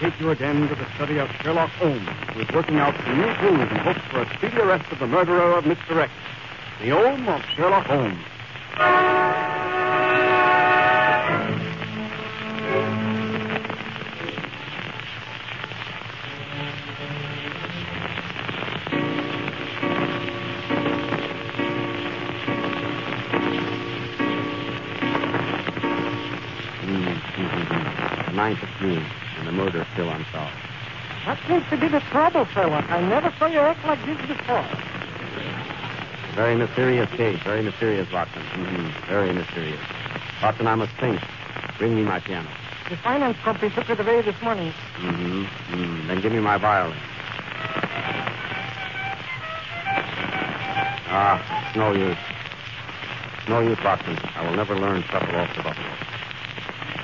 take 0.00 0.18
you 0.20 0.30
again 0.30 0.68
to 0.68 0.74
the 0.74 0.86
study 0.94 1.18
of 1.18 1.30
Sherlock 1.40 1.70
Holmes, 1.70 2.08
who 2.34 2.40
is 2.40 2.48
working 2.52 2.76
out 2.76 2.94
some 3.02 3.16
new 3.18 3.34
clues 3.36 3.60
in 3.70 3.76
hopes 3.76 4.00
for 4.10 4.20
a 4.20 4.36
speedy 4.36 4.58
arrest 4.58 4.92
of 4.92 4.98
the 4.98 5.06
murderer 5.06 5.56
of 5.56 5.64
Mr. 5.64 6.02
X. 6.02 6.12
The 6.80 6.90
Holmes 6.90 7.26
of 7.28 7.42
Sherlock 7.54 7.86
Holmes. 7.86 8.18
Hmm. 26.82 28.36
Ninth 28.36 28.62
of 28.62 28.68
June, 28.78 29.06
and 29.46 29.58
the 29.58 29.64
murder 29.64 29.82
is 29.82 29.86
still 29.92 30.08
unsolved. 30.08 30.54
That 31.24 31.38
seems 31.46 31.64
to 31.70 31.76
be 31.76 31.88
the 31.88 32.00
trouble, 32.10 32.44
Sherlock. 32.46 32.90
I 32.90 33.00
never 33.02 33.32
saw 33.38 33.46
you 33.46 33.58
act 33.60 33.84
like 33.84 34.04
this 34.06 34.18
before. 34.26 34.64
Very 36.34 36.56
mysterious 36.56 37.10
case, 37.10 37.40
very 37.42 37.62
mysterious, 37.62 38.10
Watson. 38.12 38.42
Mm-hmm. 38.42 39.10
Very 39.10 39.32
mysterious. 39.32 39.80
Watson, 40.42 40.66
I 40.66 40.74
must 40.74 40.92
think. 40.96 41.20
Bring 41.78 41.94
me 41.94 42.02
my 42.02 42.20
piano. 42.20 42.48
The 42.90 42.96
finance 42.98 43.36
company 43.38 43.70
took 43.70 43.88
it 43.88 44.00
away 44.00 44.22
this 44.22 44.40
morning. 44.42 44.72
Mm-hmm. 44.98 45.42
Mm-hmm. 45.74 46.08
Then 46.08 46.20
give 46.20 46.32
me 46.32 46.40
my 46.40 46.58
violin. 46.58 46.98
Ah, 51.08 51.66
it's 51.66 51.76
no 51.76 51.92
use. 51.92 52.18
No 53.48 53.60
use, 53.60 53.78
Watson. 53.82 54.18
I 54.34 54.48
will 54.48 54.56
never 54.56 54.76
learn 54.76 55.02
shuffle 55.04 55.36
off 55.36 55.56
the 55.56 55.62
buffalo. 55.62 56.15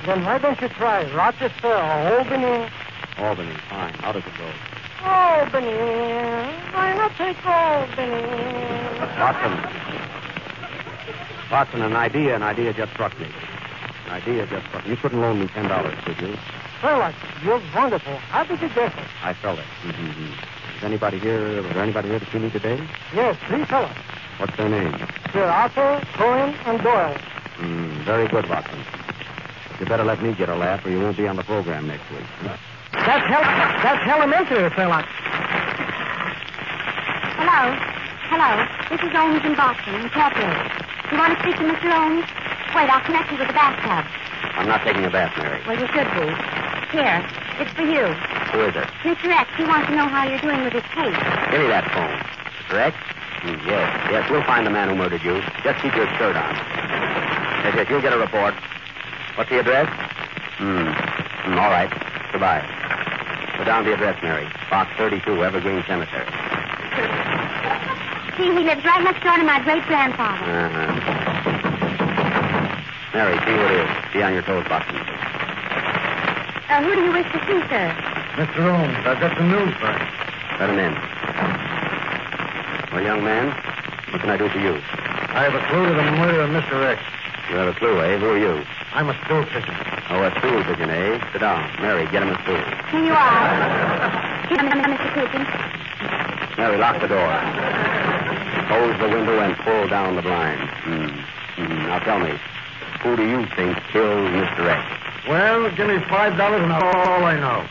Then 0.05 0.25
why 0.25 0.37
don't 0.37 0.59
you 0.59 0.67
try 0.67 1.09
Rochester 1.13 1.67
or 1.67 2.17
Albany? 2.17 2.69
Albany, 3.17 3.53
fine. 3.69 3.93
How 3.95 4.11
does 4.11 4.23
it 4.25 4.33
go? 4.37 4.49
Albany. 5.01 5.71
Why 6.73 6.93
not 6.97 7.15
take 7.15 7.37
Albany? 7.45 8.23
Watson. 9.17 9.53
Watson, 11.49 11.81
an 11.83 11.95
idea, 11.95 12.35
an 12.35 12.43
idea 12.43 12.73
just 12.73 12.91
struck 12.93 13.17
me. 13.19 13.27
An 14.07 14.11
idea 14.11 14.45
just 14.47 14.65
struck 14.67 14.83
me. 14.83 14.91
You 14.91 14.97
couldn't 14.97 15.21
loan 15.21 15.39
me 15.39 15.47
ten 15.47 15.69
dollars, 15.69 15.97
could 16.03 16.19
you? 16.19 16.35
Sherlock, 16.81 17.15
you're 17.45 17.61
wonderful. 17.73 18.17
How 18.17 18.43
did 18.43 18.61
you 18.61 18.67
guess 18.69 18.93
it? 18.93 19.05
I 19.23 19.33
felt 19.33 19.59
it. 19.59 19.65
Mm-hmm. 19.83 20.77
Is 20.77 20.83
anybody 20.83 21.19
here? 21.19 21.61
Was 21.61 21.71
there 21.71 21.83
anybody 21.83 22.09
here 22.09 22.19
to 22.19 22.25
see 22.29 22.39
me 22.39 22.49
today? 22.49 22.81
Yes, 23.13 23.37
three 23.47 23.63
fellows. 23.63 23.95
What's 24.37 24.57
their 24.57 24.67
name? 24.67 24.97
Sir 25.31 25.45
Arthur, 25.45 26.01
Cohen, 26.13 26.53
and 26.65 26.83
Doyle. 26.83 27.15
Mm, 27.57 28.03
very 28.03 28.27
good, 28.27 28.49
Watson. 28.49 28.79
You 29.79 29.85
better 29.85 30.03
let 30.03 30.21
me 30.21 30.33
get 30.33 30.49
a 30.49 30.55
laugh 30.55 30.85
or 30.85 30.89
you 30.89 30.99
won't 30.99 31.17
be 31.17 31.27
on 31.27 31.35
the 31.35 31.43
program 31.43 31.87
next 31.87 32.09
week. 32.11 32.25
That's 32.93 33.25
hell. 33.27 33.41
That's 33.81 34.05
elementary, 34.07 34.69
Sherlock. 34.75 35.05
Hello. 37.41 37.61
Hello. 38.29 38.51
This 38.89 39.01
is 39.01 39.11
Ohms 39.17 39.43
in 39.45 39.55
Boston, 39.55 39.95
in 39.95 40.01
Incorporated. 40.07 40.71
You 41.11 41.17
want 41.17 41.33
to 41.35 41.39
speak 41.43 41.55
to 41.57 41.65
Mr. 41.67 41.89
Ohms? 41.91 42.25
Wait, 42.73 42.89
I'll 42.89 43.03
connect 43.05 43.31
you 43.31 43.37
with 43.37 43.47
the 43.47 43.53
bathtub. 43.53 44.05
I'm 44.55 44.67
not 44.67 44.81
taking 44.85 45.05
a 45.05 45.09
bath, 45.09 45.33
Mary. 45.37 45.61
Well, 45.67 45.77
you 45.77 45.87
should 45.91 46.09
be. 46.15 46.29
Here. 46.93 47.19
It's 47.57 47.73
for 47.73 47.83
you. 47.85 48.05
Who 48.53 48.61
is 48.69 48.75
it? 48.77 48.87
Mr. 49.01 49.29
X, 49.33 49.49
he 49.57 49.65
wants 49.65 49.89
to 49.89 49.95
know 49.95 50.07
how 50.07 50.25
you're 50.29 50.41
doing 50.41 50.63
with 50.63 50.73
his 50.73 50.85
case. 50.93 51.17
Give 51.49 51.61
me 51.61 51.67
that 51.73 51.85
phone. 51.93 52.13
Correct? 52.69 52.97
Mm, 53.43 53.59
yes, 53.65 53.89
yes, 54.09 54.29
we'll 54.29 54.45
find 54.45 54.65
the 54.65 54.71
man 54.71 54.89
who 54.89 54.95
murdered 54.95 55.21
you. 55.23 55.41
Just 55.63 55.81
keep 55.81 55.93
your 55.95 56.07
shirt 56.15 56.37
on. 56.37 56.53
Yes, 57.65 57.73
yes, 57.75 57.87
you'll 57.89 58.01
get 58.01 58.13
a 58.13 58.17
report. 58.17 58.53
What's 59.35 59.49
the 59.49 59.59
address? 59.59 59.89
Hmm. 60.57 60.87
Mm, 61.49 61.57
all 61.57 61.71
right. 61.73 61.89
Goodbye. 62.31 62.61
Put 63.57 63.65
down 63.65 63.83
the 63.83 63.93
address, 63.93 64.21
Mary. 64.21 64.47
Box 64.69 64.91
32, 64.97 65.43
Evergreen 65.43 65.83
Cemetery. 65.87 66.25
See, 68.37 68.45
he 68.49 68.65
lives 68.65 68.83
right 68.85 69.03
next 69.03 69.23
door 69.23 69.37
to 69.37 69.43
my 69.43 69.61
great 69.63 69.83
grandfather. 69.85 70.45
Uh-huh. 70.45 71.13
Mary, 73.13 73.37
see 73.45 73.53
what 73.57 73.69
it 73.69 73.77
is. 73.85 73.89
Be 74.13 74.23
on 74.23 74.33
your 74.33 74.41
toes, 74.41 74.65
Boston. 74.67 74.97
Uh, 74.97 76.81
who 76.81 76.95
do 76.95 77.01
you 77.05 77.11
wish 77.13 77.29
to 77.29 77.39
see, 77.45 77.61
sir? 77.69 77.93
Mr. 78.41 78.65
Holmes, 78.65 78.97
I've 79.05 79.19
got 79.21 79.37
some 79.37 79.49
news 79.49 79.73
for 79.77 79.85
you. 79.93 80.01
Let 80.57 80.69
him 80.73 80.79
in. 80.81 80.93
Well, 82.89 83.03
young 83.03 83.23
man, 83.23 83.53
what 84.09 84.21
can 84.21 84.29
I 84.31 84.37
do 84.37 84.49
for 84.49 84.57
you? 84.57 84.81
I 85.29 85.45
have 85.45 85.53
a 85.53 85.61
clue 85.69 85.85
to 85.85 85.93
the 85.93 86.11
murder 86.17 86.41
of 86.41 86.49
Mr. 86.49 86.81
X. 86.89 87.01
You 87.49 87.57
have 87.57 87.75
a 87.75 87.77
clue, 87.77 88.01
eh? 88.01 88.17
Who 88.17 88.29
are 88.31 88.37
you? 88.37 88.65
I'm 88.93 89.09
a 89.09 89.17
stool 89.25 89.43
pigeon. 89.45 89.73
Oh, 90.13 90.21
a 90.21 90.29
stool 90.37 90.63
pigeon, 90.63 90.89
eh? 90.89 91.17
Sit 91.33 91.41
down. 91.41 91.65
Mary, 91.81 92.05
get 92.13 92.21
him 92.21 92.29
a 92.29 92.37
stool. 92.45 92.61
Here 92.93 93.01
you 93.01 93.13
are. 93.13 93.49
Here, 94.53 94.61
Mr. 94.61 95.09
Pigeon. 95.17 95.43
Mary, 96.57 96.77
lock 96.77 97.01
the 97.01 97.07
door. 97.07 97.33
Close 98.69 98.93
the 99.01 99.09
window 99.09 99.39
and 99.39 99.57
pull 99.65 99.87
down 99.87 100.15
the 100.15 100.21
blinds. 100.21 100.69
Hmm. 100.85 101.09
Hmm. 101.57 101.87
Now 101.89 101.99
tell 102.05 102.19
me, 102.19 102.37
who 103.01 103.15
do 103.17 103.27
you 103.27 103.45
think 103.57 103.81
killed 103.89 104.29
Mr. 104.29 104.69
X? 104.69 104.81
Well, 105.27 105.71
give 105.75 105.87
me 105.87 105.97
five 106.07 106.37
dollars 106.37 106.61
and 106.61 106.71
I'll 106.71 106.83
all 106.85 107.23
I 107.25 107.39
know. 107.39 107.61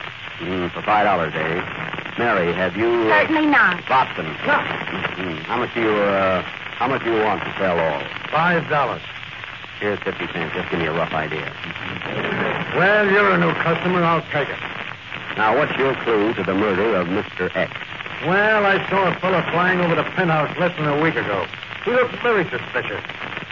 Hmm, 0.43 0.69
for 0.75 0.83
five 0.83 1.05
dollars, 1.05 1.33
eh? 1.37 2.19
Mary, 2.19 2.53
have 2.53 2.77
you... 2.77 2.89
Uh, 2.89 3.21
Certainly 3.21 3.47
not. 3.47 3.79
Boston. 3.89 4.27
No. 4.45 4.59
Hmm. 4.59 5.37
How 5.47 5.59
much 5.59 5.73
do 5.73 5.83
you, 5.83 5.91
uh, 5.91 6.43
how 6.43 6.89
much 6.89 7.05
do 7.05 7.13
you 7.15 7.23
want 7.23 7.43
to 7.45 7.55
sell 7.59 7.79
all? 7.79 8.03
Five 8.31 8.69
dollars. 8.69 9.03
Here's 9.83 9.99
50 9.99 10.31
cents. 10.31 10.55
Just 10.55 10.71
give 10.71 10.79
me 10.79 10.87
a 10.87 10.93
rough 10.93 11.13
idea. 11.13 11.43
Well, 12.79 13.11
you're 13.11 13.35
a 13.35 13.37
new 13.37 13.53
customer. 13.67 13.99
I'll 14.05 14.23
take 14.31 14.49
it. 14.49 14.61
Now, 15.37 15.59
what's 15.59 15.77
your 15.77 15.93
clue 16.07 16.33
to 16.35 16.43
the 16.45 16.55
murder 16.55 16.95
of 16.95 17.09
Mr. 17.09 17.51
X? 17.57 17.75
Well, 18.25 18.65
I 18.65 18.79
saw 18.89 19.11
a 19.11 19.19
fellow 19.19 19.43
flying 19.51 19.81
over 19.81 19.97
the 19.97 20.05
penthouse 20.15 20.57
less 20.57 20.71
than 20.79 20.87
a 20.87 21.03
week 21.03 21.17
ago. 21.17 21.47
He 21.85 21.91
looked 21.91 22.15
very 22.23 22.45
suspicious. 22.45 23.03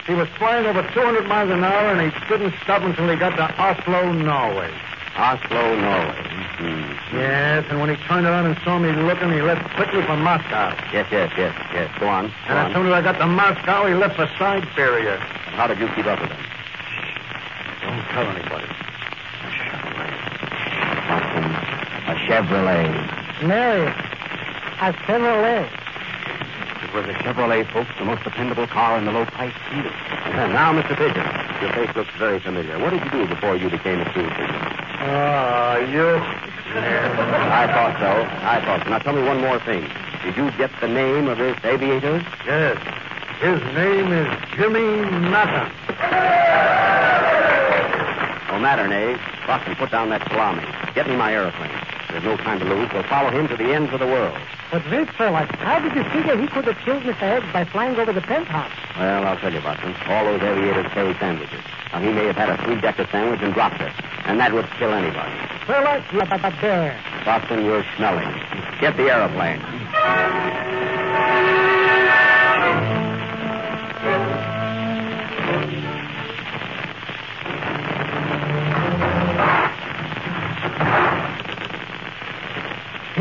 He 0.07 0.13
was 0.13 0.29
flying 0.39 0.65
over 0.65 0.83
200 0.93 1.27
miles 1.27 1.51
an 1.51 1.65
hour, 1.65 1.91
and 1.91 1.99
he 1.99 2.17
didn't 2.29 2.53
stop 2.63 2.81
until 2.81 3.09
he 3.09 3.17
got 3.17 3.35
to 3.35 3.51
Oslo, 3.59 4.13
Norway. 4.13 4.71
Oslo, 5.17 5.75
Norway. 5.75 6.23
Hmm. 6.63 7.17
Yes, 7.17 7.65
and 7.69 7.81
when 7.81 7.89
he 7.89 7.97
turned 8.07 8.25
around 8.25 8.45
and 8.45 8.57
saw 8.63 8.79
me 8.79 8.93
looking, 8.93 9.33
he 9.33 9.41
left 9.41 9.67
quickly 9.75 10.01
for 10.03 10.15
Moscow. 10.15 10.71
Yes, 10.93 11.11
yes, 11.11 11.29
yes, 11.35 11.53
yes. 11.73 11.91
Go 11.99 12.07
on. 12.07 12.27
Go 12.27 12.33
And 12.47 12.59
as 12.59 12.73
soon 12.73 12.87
as 12.87 12.93
I 12.93 13.01
got 13.01 13.19
to 13.19 13.27
Moscow, 13.27 13.85
he 13.85 13.95
left 13.95 14.15
for 14.15 14.31
Siberia. 14.39 15.19
How 15.51 15.67
did 15.67 15.79
you 15.79 15.87
keep 15.89 16.05
up 16.05 16.19
with 16.19 16.31
him? 16.31 16.43
Don't 17.81 18.03
tell 18.11 18.25
anybody. 18.27 18.67
Boston, 21.07 21.43
a 22.07 22.15
Chevrolet. 22.25 23.47
Mary, 23.47 23.87
a 23.87 24.93
Chevrolet. 25.05 25.69
It 26.83 26.93
was 26.93 27.05
a 27.05 27.13
Chevrolet, 27.23 27.71
folks, 27.71 27.91
the 27.99 28.05
most 28.05 28.23
dependable 28.23 28.67
car 28.67 28.97
in 28.97 29.05
the 29.05 29.11
low 29.11 29.25
price 29.25 29.53
field. 29.69 29.93
And 30.33 30.53
now, 30.53 30.73
Mr. 30.73 30.95
Pigeon, 30.95 31.27
your 31.61 31.73
face 31.73 31.95
looks 31.95 32.11
very 32.17 32.39
familiar. 32.39 32.79
What 32.79 32.91
did 32.91 33.03
you 33.03 33.11
do 33.11 33.27
before 33.27 33.55
you 33.55 33.69
became 33.69 33.99
a 33.99 34.09
stool 34.11 34.29
pigeon? 34.29 34.55
Ah, 35.03 35.77
you. 35.77 36.15
I 36.73 37.67
thought 37.67 37.99
so. 37.99 38.11
I 38.47 38.61
thought 38.63 38.83
so. 38.83 38.89
Now 38.89 38.99
tell 38.99 39.13
me 39.13 39.23
one 39.23 39.41
more 39.41 39.59
thing. 39.59 39.89
Did 40.23 40.37
you 40.37 40.51
get 40.57 40.71
the 40.79 40.87
name 40.87 41.27
of 41.27 41.37
this 41.37 41.57
aviator? 41.63 42.23
Yes. 42.45 43.00
His 43.41 43.59
name 43.73 44.13
is 44.13 44.27
Jimmy 44.53 45.01
Mattern. 45.33 45.73
Oh, 48.53 48.59
Mattern, 48.61 48.93
eh? 48.93 49.17
Boston, 49.47 49.73
put 49.77 49.89
down 49.89 50.11
that 50.11 50.21
salami. 50.29 50.61
Get 50.93 51.07
me 51.07 51.15
my 51.15 51.33
aeroplane. 51.33 51.73
There's 52.11 52.23
no 52.23 52.37
time 52.37 52.59
to 52.59 52.65
lose. 52.65 52.87
We'll 52.93 53.01
follow 53.09 53.31
him 53.31 53.47
to 53.47 53.57
the 53.57 53.73
ends 53.73 53.91
of 53.93 53.99
the 53.99 54.05
world. 54.05 54.37
But 54.69 54.85
wait, 54.91 55.09
Sherlock, 55.17 55.49
how 55.55 55.79
did 55.79 55.95
you 55.95 56.03
figure 56.11 56.37
he 56.37 56.45
could 56.45 56.65
have 56.65 56.77
killed 56.85 57.01
Mr. 57.01 57.23
X 57.23 57.45
by 57.51 57.65
flying 57.65 57.97
over 57.97 58.13
the 58.13 58.21
penthouse? 58.21 58.71
Well, 58.95 59.25
I'll 59.25 59.37
tell 59.37 59.51
you, 59.51 59.61
Boston. 59.61 59.95
All 60.05 60.25
those 60.25 60.41
aviators 60.43 60.85
carry 60.93 61.15
sandwiches. 61.15 61.65
Now, 61.91 61.99
he 61.99 62.13
may 62.13 62.25
have 62.27 62.35
had 62.35 62.49
a 62.49 62.63
three-decker 62.63 63.07
sandwich 63.09 63.41
and 63.41 63.55
dropped 63.55 63.81
it. 63.81 63.91
And 64.25 64.39
that 64.39 64.53
would 64.53 64.69
kill 64.77 64.93
anybody. 64.93 65.33
Sherlock, 65.65 66.05
you're 66.13 66.29
a 66.29 66.35
a 66.35 66.51
bear. 66.61 66.93
Boston, 67.25 67.65
you're 67.65 67.83
smelling. 67.97 68.29
Get 68.79 68.97
the 68.97 69.09
aeroplane. 69.09 69.61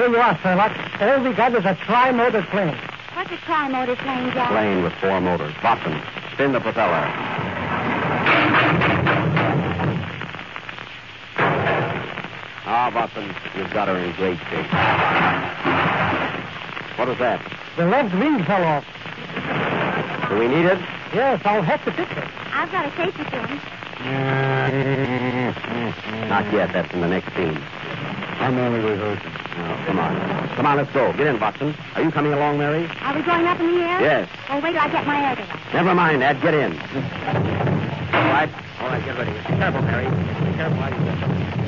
Here 0.01 0.09
you 0.09 0.17
are, 0.17 0.39
Sherlock. 0.39 0.73
All 1.03 1.23
we 1.23 1.35
got 1.35 1.55
is 1.55 1.67
a 1.67 1.75
tri-motor 1.85 2.41
plane. 2.45 2.75
What's 3.13 3.31
a 3.33 3.37
tri-motor 3.45 3.97
plane, 3.97 4.33
Jack? 4.33 4.49
Plane 4.49 4.83
with 4.83 4.95
four 4.95 5.21
motors. 5.21 5.53
Boston, 5.63 6.01
spin 6.33 6.53
the 6.53 6.61
propeller. 6.61 7.05
Ah, 12.65 12.91
Boston, 12.95 13.35
you've 13.55 13.71
got 13.75 13.89
her 13.89 13.99
in 13.99 14.11
great 14.17 14.39
shape. 14.49 14.73
What 16.97 17.09
was 17.09 17.19
that? 17.19 17.45
The 17.77 17.85
left 17.85 18.15
wing 18.15 18.43
fell 18.45 18.65
off. 18.65 18.87
Do 20.31 20.39
we 20.39 20.49
need 20.49 20.65
it? 20.65 20.79
Yes, 21.13 21.43
I'll 21.45 21.61
have 21.61 21.85
to 21.85 21.93
fix 21.93 22.11
it. 22.11 22.25
I've 22.55 22.73
got 22.73 22.87
a 22.87 22.97
safety 22.97 23.25
pin. 23.25 23.61
Not 26.31 26.51
yet. 26.55 26.73
That's 26.73 26.91
in 26.95 27.03
the 27.03 27.09
next 27.09 27.37
scene. 27.37 27.59
I'm 28.41 28.57
only 28.57 28.81
rehearsing. 28.81 29.40
Oh, 29.63 29.85
come 29.87 29.99
on. 29.99 30.49
Come 30.57 30.67
on, 30.67 30.77
let's 30.77 30.93
go. 30.93 31.13
Get 31.13 31.27
in, 31.27 31.41
Watson. 31.41 31.75
Are 31.95 32.03
you 32.03 32.11
coming 32.11 32.33
along, 32.33 32.59
Mary? 32.59 32.87
Are 33.01 33.15
we 33.15 33.23
going 33.23 33.47
up 33.47 33.61
in 33.61 33.75
the 33.75 33.81
air? 33.81 34.01
Yes. 34.01 34.29
Oh, 34.49 34.61
wait 34.61 34.73
till 34.73 34.81
I 34.81 34.89
get 34.89 35.07
my 35.07 35.21
air 35.29 35.37
device. 35.37 35.75
Never 35.75 35.95
mind, 35.95 36.23
Ed. 36.23 36.41
Get 36.43 36.55
in. 36.55 36.73
All 36.73 38.29
right. 38.29 38.51
All 38.81 38.89
right, 38.89 39.05
get 39.05 39.17
ready. 39.17 39.33
Be 39.33 39.57
careful, 39.57 39.83
Mary. 39.83 40.09
Be 40.09 40.57
careful 40.57 40.77
how 40.79 40.89
you 40.89 41.60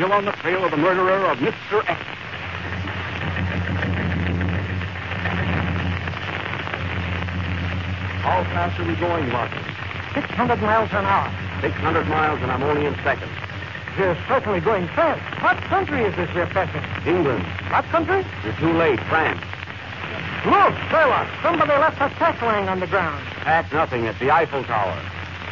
still 0.00 0.12
on 0.14 0.24
the 0.24 0.32
trail 0.32 0.64
of 0.64 0.70
the 0.70 0.78
murderer 0.78 1.26
of 1.30 1.36
Mr. 1.40 1.86
X. 1.86 2.00
How 8.24 8.44
fast 8.44 8.80
are 8.80 8.84
we 8.88 8.94
going, 8.96 9.30
Watson? 9.32 9.60
600 10.14 10.62
miles 10.62 10.90
an 10.92 11.04
hour. 11.04 11.28
600 11.60 12.06
miles, 12.08 12.40
and 12.40 12.50
I'm 12.50 12.62
only 12.62 12.86
in 12.86 12.94
second. 13.04 13.28
You're 13.98 14.16
certainly 14.28 14.60
going 14.60 14.86
fast. 14.96 15.20
What 15.42 15.58
country 15.68 16.02
is 16.04 16.16
this 16.16 16.30
we're 16.34 16.46
passing? 16.46 16.80
England, 17.06 17.44
What 17.70 17.84
country? 17.86 18.24
you're 18.44 18.56
too 18.56 18.72
late. 18.72 19.00
France. 19.08 19.40
Look, 20.46 20.72
Sherlock. 20.88 21.28
Somebody 21.42 21.72
left 21.72 22.00
a 22.00 22.08
laying 22.46 22.68
on 22.68 22.80
the 22.80 22.86
ground. 22.86 23.22
Pack 23.44 23.70
nothing. 23.72 24.04
It's 24.04 24.18
the 24.18 24.30
Eiffel 24.30 24.64
Tower. 24.64 24.96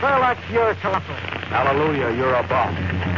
Sherlock, 0.01 0.39
you're 0.51 0.75
clever. 0.77 1.13
Hallelujah, 1.53 2.17
you're 2.17 2.35
a 2.35 2.43
bum. 2.49 3.18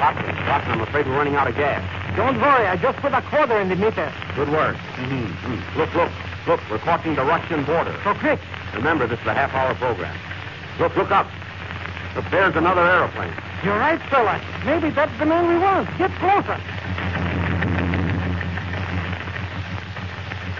Watson, 0.00 0.34
Watson, 0.48 0.72
I'm 0.72 0.80
afraid 0.80 1.06
we're 1.06 1.16
running 1.16 1.36
out 1.36 1.46
of 1.46 1.54
gas. 1.56 1.84
Don't 2.16 2.40
worry, 2.40 2.66
I 2.66 2.76
just 2.76 2.98
put 2.98 3.12
a 3.12 3.20
quarter 3.20 3.60
in 3.60 3.68
the 3.68 3.76
meter. 3.76 4.10
Good 4.34 4.48
work. 4.48 4.76
Mm-hmm. 4.96 5.78
Look, 5.78 5.94
look, 5.94 6.10
look. 6.46 6.60
We're 6.70 6.78
crossing 6.78 7.14
the 7.14 7.24
Russian 7.24 7.64
border. 7.64 7.94
So 8.02 8.14
quick. 8.14 8.40
Remember, 8.74 9.06
this 9.06 9.20
is 9.20 9.26
a 9.26 9.34
half-hour 9.34 9.74
program. 9.74 10.16
Look, 10.78 10.96
look 10.96 11.10
up. 11.10 11.26
Look, 12.16 12.24
there's 12.30 12.56
another 12.56 12.80
aeroplane. 12.80 13.32
You're 13.62 13.76
right, 13.78 14.00
Sherlock. 14.08 14.40
Maybe 14.64 14.88
that's 14.88 15.12
the 15.18 15.26
man 15.26 15.46
we 15.46 15.58
want. 15.58 15.86
Get 15.98 16.10
closer. 16.12 16.56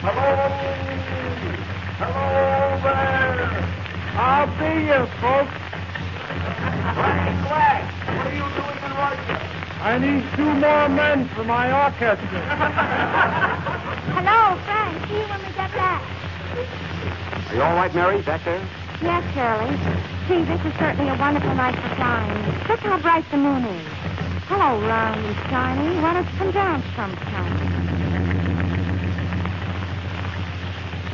Hello! 0.05 0.37
Hello 1.97 2.81
there! 2.85 3.61
I'll 4.17 4.49
be 4.61 4.85
you, 4.85 5.07
folks. 5.21 5.57
Frank 6.95 7.37
Black, 7.49 7.85
what 8.17 8.27
are 8.27 8.33
you 8.33 8.41
doing 8.41 8.49
in 8.49 8.55
Russia? 8.61 8.80
I 9.01 9.97
need 9.99 10.25
two 10.37 10.45
more 10.45 10.89
men 10.91 11.27
for 11.31 11.43
my 11.45 11.73
orchestra. 11.73 12.21
Hello, 14.13 14.61
Frank. 14.69 15.09
See 15.09 15.17
you 15.17 15.25
when 15.25 15.41
we 15.41 15.53
get 15.57 15.73
back. 15.73 16.03
Are 17.49 17.55
you 17.55 17.63
all 17.63 17.75
right, 17.75 17.95
Mary, 17.95 18.21
back 18.21 18.45
there? 18.45 18.61
Yes, 19.01 19.25
Shirley. 19.33 19.73
See, 20.29 20.45
this 20.45 20.61
is 20.67 20.79
certainly 20.79 21.11
a 21.11 21.17
wonderful 21.17 21.55
night 21.55 21.75
for 21.77 21.95
flying. 21.97 22.45
Look 22.69 22.81
how 22.81 22.99
bright 23.01 23.25
the 23.31 23.39
moon 23.39 23.65
is. 23.65 23.87
Hello, 24.49 24.79
round 24.87 25.25
and 25.25 25.37
shiny. 25.49 25.99
Why 26.03 26.13
don't 26.13 26.27
you 26.29 26.37
come 26.37 26.51
down 26.53 26.83
sometime? 26.95 27.57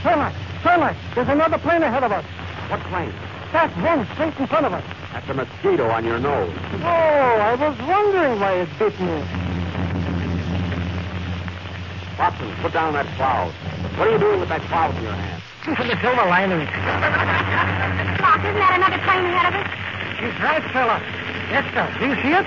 Sherlock, 0.03 0.35
Sherlock, 0.63 0.97
there's 1.15 1.29
another 1.29 1.59
plane 1.59 1.85
ahead 1.85 2.03
of 2.03 2.11
us. 2.11 2.25
What 2.69 2.81
plane? 2.91 3.15
That 3.57 3.73
one 3.81 4.05
straight 4.13 4.37
in 4.37 4.47
front 4.49 4.67
of 4.67 4.75
us. 4.75 4.85
That's 5.17 5.31
a 5.31 5.33
mosquito 5.33 5.89
on 5.89 6.05
your 6.05 6.19
nose. 6.21 6.53
Oh, 6.85 7.41
I 7.41 7.57
was 7.57 7.73
wondering 7.89 8.39
why 8.39 8.53
it 8.61 8.69
bit 8.79 8.93
me. 9.01 9.17
Watson, 12.21 12.53
put 12.61 12.75
down 12.77 12.93
that 12.93 13.09
cloud. 13.17 13.49
What 13.97 14.09
are 14.09 14.13
you 14.13 14.19
doing 14.19 14.41
with 14.41 14.51
that 14.51 14.61
cloud 14.69 14.95
in 15.01 15.05
your 15.05 15.17
hand? 15.17 15.41
For 15.73 15.89
the 15.89 15.97
silver 16.05 16.29
lining. 16.29 16.69
Doc, 18.21 18.45
isn't 18.45 18.61
that 18.61 18.77
another 18.77 19.01
plane 19.09 19.25
ahead 19.25 19.49
of 19.49 19.57
us? 19.57 19.73
She's 20.21 20.37
right, 20.45 20.61
Sherlock. 20.77 21.01
Yes, 21.49 21.65
sir. 21.73 21.89
Do 21.97 22.13
you 22.13 22.17
see 22.21 22.37
it? 22.37 22.45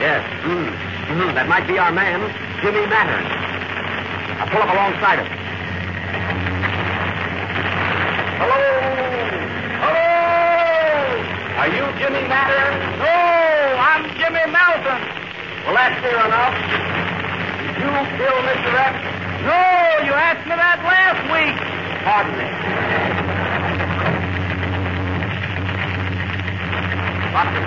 Yes. 0.00 0.24
Mm. 0.48 0.72
Mm, 1.12 1.34
that 1.36 1.44
might 1.46 1.68
be 1.68 1.76
our 1.76 1.92
man, 1.92 2.24
Jimmy 2.64 2.88
Mattern. 2.88 3.20
Now 4.40 4.48
pull 4.48 4.64
up 4.64 4.72
alongside 4.72 5.20
him. 5.20 5.28
Hello? 8.40 8.60
Hello? 9.84 10.08
Are 11.68 11.76
you 11.76 11.84
Jimmy 12.00 12.24
Mattern? 12.24 12.80
No, 12.96 13.12
I'm 13.76 14.08
Jimmy 14.16 14.40
Melton. 14.48 15.00
Well, 15.68 15.76
that's 15.76 16.00
clear 16.00 16.16
enough. 16.16 16.56
Did 17.60 17.76
you 17.76 17.92
kill 18.16 18.38
Mr. 18.48 18.72
X? 18.72 18.96
No, 19.44 19.60
you 20.00 20.16
asked 20.16 20.48
me 20.48 20.56
that 20.56 20.80
last 20.80 21.20
week. 21.28 21.52
Pardon 22.08 22.32
me. 22.40 22.48
Watson, 27.36 27.64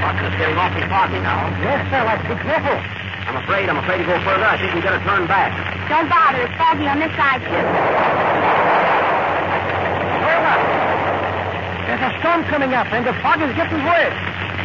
Watson 0.00 0.24
is 0.32 0.36
getting 0.40 0.56
awfully 0.56 0.88
foggy 0.88 1.20
now. 1.20 1.52
Yes, 1.60 1.84
Sherlock. 1.92 2.24
Be 2.24 2.40
careful. 2.40 2.80
I'm 3.28 3.36
afraid, 3.36 3.68
I'm 3.68 3.76
afraid 3.84 4.00
to 4.00 4.08
go 4.08 4.16
further. 4.24 4.48
I 4.48 4.56
think 4.56 4.72
we 4.72 4.80
better 4.80 5.04
turn 5.04 5.28
back. 5.28 5.52
Don't 5.92 6.08
bother. 6.08 6.40
It's 6.40 6.56
foggy 6.56 6.88
on 6.88 7.04
this 7.04 7.12
side, 7.20 7.44
too. 7.44 7.60
Sherlock. 10.24 10.72
There's 12.02 12.18
a 12.18 12.18
storm 12.18 12.42
coming 12.50 12.74
up, 12.74 12.90
and 12.90 13.06
the 13.06 13.14
fog 13.22 13.38
is 13.46 13.54
getting 13.54 13.78
worse. 13.78 14.18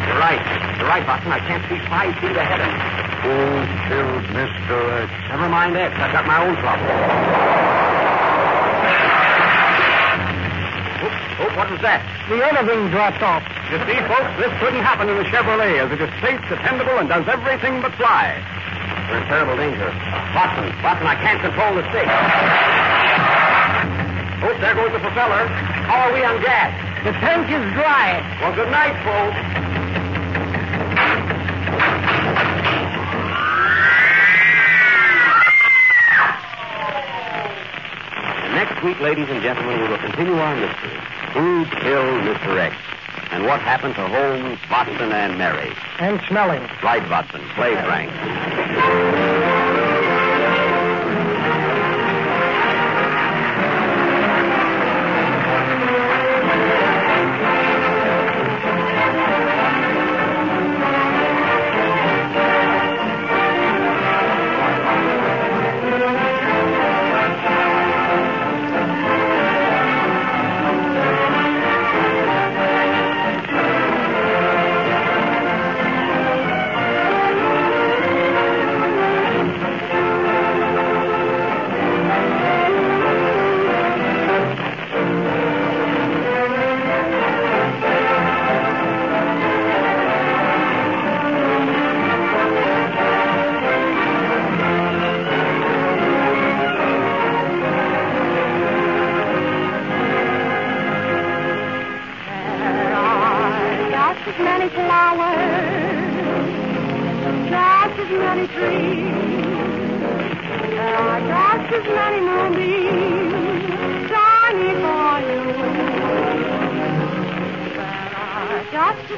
You're 0.09 0.17
right. 0.17 0.41
You're 0.81 0.89
right, 0.89 1.05
Watson. 1.05 1.29
I 1.29 1.37
can't 1.45 1.61
see 1.69 1.77
five 1.85 2.09
feet 2.17 2.33
ahead 2.33 2.65
of 2.65 2.73
me. 2.73 2.81
Who 3.29 3.61
killed 3.85 4.25
Mr. 4.33 5.05
X? 5.05 5.13
Never 5.29 5.45
mind 5.45 5.77
X. 5.77 5.93
I've 6.01 6.17
got 6.17 6.25
my 6.25 6.41
own 6.41 6.57
trouble. 6.57 6.89
Oh, 10.97 11.45
oh, 11.45 11.51
what 11.53 11.69
was 11.69 11.77
that? 11.85 12.01
The 12.25 12.41
other 12.41 12.65
wing 12.65 12.89
dropped 12.89 13.21
off. 13.21 13.45
You 13.69 13.85
see, 13.85 14.01
folks, 14.09 14.33
this 14.41 14.49
couldn't 14.57 14.81
happen 14.81 15.05
in 15.05 15.21
the 15.21 15.29
Chevrolet, 15.29 15.77
as 15.77 15.93
it 15.93 16.01
is 16.01 16.09
safe, 16.25 16.41
dependable, 16.49 16.97
and 16.97 17.05
does 17.05 17.29
everything 17.29 17.85
but 17.85 17.93
fly. 18.01 18.33
We're 19.13 19.21
in 19.21 19.29
terrible 19.29 19.61
danger. 19.61 19.93
Watson, 20.33 20.73
Watson, 20.81 21.05
I 21.05 21.13
can't 21.21 21.37
control 21.45 21.77
the 21.77 21.85
stick. 21.93 22.09
Oh, 24.41 24.57
there 24.57 24.73
goes 24.73 24.89
the 24.89 25.05
propeller. 25.05 25.45
How 25.85 26.09
are 26.09 26.13
we 26.17 26.25
on 26.25 26.41
gas? 26.41 26.86
The 27.07 27.13
tank 27.13 27.47
is 27.47 27.73
dry. 27.73 28.19
Well, 28.41 28.53
good 28.53 28.69
night, 28.69 28.91
folks. 29.07 29.39
Next 38.55 38.83
week, 38.83 38.99
ladies 38.99 39.29
and 39.29 39.41
gentlemen, 39.41 39.79
we 39.83 39.87
will 39.87 39.97
continue 39.99 40.33
our 40.33 40.57
mystery. 40.57 40.99
Who 41.31 41.63
killed 41.79 42.23
Mr. 42.27 42.59
X? 42.59 42.75
And 43.31 43.45
what 43.45 43.61
happened 43.61 43.95
to 43.95 44.05
Holmes, 44.05 44.59
Watson, 44.69 45.13
and 45.13 45.37
Mary? 45.37 45.71
And 45.99 46.19
smelling. 46.27 46.63
Right, 46.83 47.09
Watson. 47.09 47.39
Play, 47.55 47.73
Frank. 47.85 48.11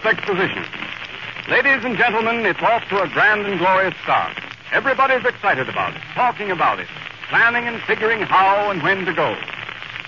exposition. 0.06 0.64
Ladies 1.48 1.84
and 1.84 1.96
gentlemen, 1.96 2.46
it's 2.46 2.62
off 2.62 2.88
to 2.88 3.02
a 3.02 3.08
grand 3.08 3.46
and 3.46 3.58
glorious 3.58 3.94
start. 4.02 4.38
Everybody's 4.72 5.24
excited 5.24 5.68
about 5.68 5.94
it, 5.94 6.02
talking 6.14 6.50
about 6.50 6.80
it, 6.80 6.88
planning 7.28 7.66
and 7.66 7.80
figuring 7.82 8.22
how 8.22 8.70
and 8.70 8.82
when 8.82 9.04
to 9.04 9.12
go. 9.12 9.36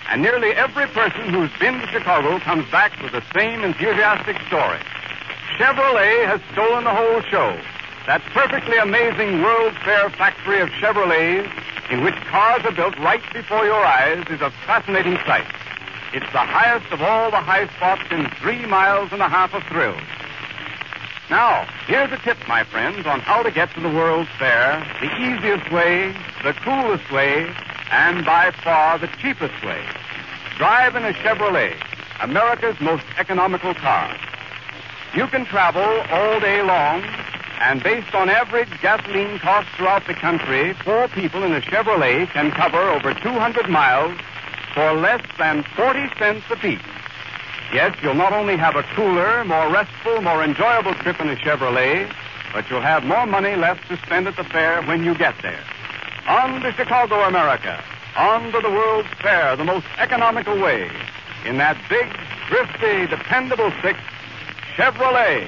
And 0.09 0.21
nearly 0.21 0.51
every 0.51 0.87
person 0.87 1.29
who's 1.29 1.51
been 1.59 1.79
to 1.79 1.87
Chicago 1.87 2.39
comes 2.39 2.69
back 2.71 2.99
with 3.01 3.11
the 3.11 3.23
same 3.33 3.63
enthusiastic 3.63 4.37
story. 4.47 4.79
Chevrolet 5.57 6.25
has 6.25 6.41
stolen 6.51 6.83
the 6.83 6.95
whole 6.95 7.21
show. 7.21 7.59
That 8.07 8.21
perfectly 8.33 8.77
amazing 8.77 9.43
World 9.43 9.75
Fair 9.85 10.09
factory 10.09 10.61
of 10.61 10.69
Chevrolets, 10.69 11.51
in 11.91 12.03
which 12.03 12.15
cars 12.31 12.65
are 12.65 12.71
built 12.71 12.97
right 12.99 13.21
before 13.33 13.65
your 13.65 13.85
eyes, 13.85 14.25
is 14.29 14.41
a 14.41 14.51
fascinating 14.65 15.17
sight. 15.27 15.45
It's 16.11 16.31
the 16.31 16.39
highest 16.39 16.91
of 16.91 17.03
all 17.03 17.29
the 17.29 17.37
high 17.37 17.67
spots 17.75 18.01
in 18.09 18.27
three 18.41 18.65
miles 18.65 19.11
and 19.11 19.21
a 19.21 19.29
half 19.29 19.53
of 19.53 19.61
thrills. 19.63 20.01
Now, 21.29 21.67
here's 21.85 22.11
a 22.11 22.17
tip, 22.17 22.39
my 22.47 22.63
friends, 22.63 23.05
on 23.05 23.19
how 23.19 23.43
to 23.43 23.51
get 23.51 23.71
to 23.75 23.79
the 23.79 23.89
World's 23.89 24.29
Fair 24.39 24.83
the 25.01 25.11
easiest 25.21 25.71
way, 25.71 26.11
the 26.43 26.53
coolest 26.53 27.11
way, 27.11 27.53
and 27.91 28.25
by 28.25 28.49
far 28.63 28.97
the 28.97 29.05
cheapest 29.21 29.63
way. 29.63 29.85
Drive 30.57 30.95
in 30.95 31.05
a 31.05 31.13
Chevrolet, 31.13 31.75
America's 32.21 32.79
most 32.81 33.05
economical 33.19 33.75
car. 33.75 34.17
You 35.13 35.27
can 35.27 35.45
travel 35.45 36.01
all 36.09 36.39
day 36.39 36.63
long, 36.63 37.03
and 37.61 37.83
based 37.83 38.15
on 38.15 38.29
average 38.29 38.81
gasoline 38.81 39.37
costs 39.37 39.69
throughout 39.77 40.07
the 40.07 40.15
country, 40.15 40.73
four 40.73 41.07
people 41.09 41.43
in 41.43 41.53
a 41.53 41.61
Chevrolet 41.61 42.27
can 42.29 42.49
cover 42.49 42.81
over 42.81 43.13
200 43.13 43.69
miles 43.69 44.17
for 44.73 44.93
less 44.93 45.23
than 45.37 45.63
40 45.75 46.09
cents 46.17 46.45
apiece. 46.49 46.79
Yes, 47.73 47.95
you'll 48.01 48.15
not 48.15 48.33
only 48.33 48.57
have 48.57 48.75
a 48.75 48.83
cooler, 48.95 49.45
more 49.45 49.71
restful, 49.71 50.21
more 50.21 50.43
enjoyable 50.43 50.93
trip 50.95 51.19
in 51.19 51.29
a 51.29 51.35
Chevrolet, 51.35 52.11
but 52.53 52.69
you'll 52.69 52.81
have 52.81 53.03
more 53.03 53.25
money 53.25 53.55
left 53.55 53.87
to 53.89 53.97
spend 53.97 54.27
at 54.27 54.35
the 54.35 54.43
fair 54.43 54.81
when 54.83 55.03
you 55.03 55.15
get 55.15 55.35
there. 55.41 55.63
On 56.27 56.61
to 56.61 56.71
Chicago, 56.73 57.21
America. 57.21 57.83
On 58.17 58.51
to 58.51 58.59
the 58.59 58.69
World's 58.69 59.09
Fair, 59.21 59.55
the 59.55 59.63
most 59.63 59.85
economical 59.97 60.59
way. 60.59 60.89
In 61.45 61.57
that 61.57 61.77
big, 61.89 62.07
thrifty, 62.47 63.07
dependable 63.07 63.71
six, 63.81 63.99
Chevrolet. 64.75 65.47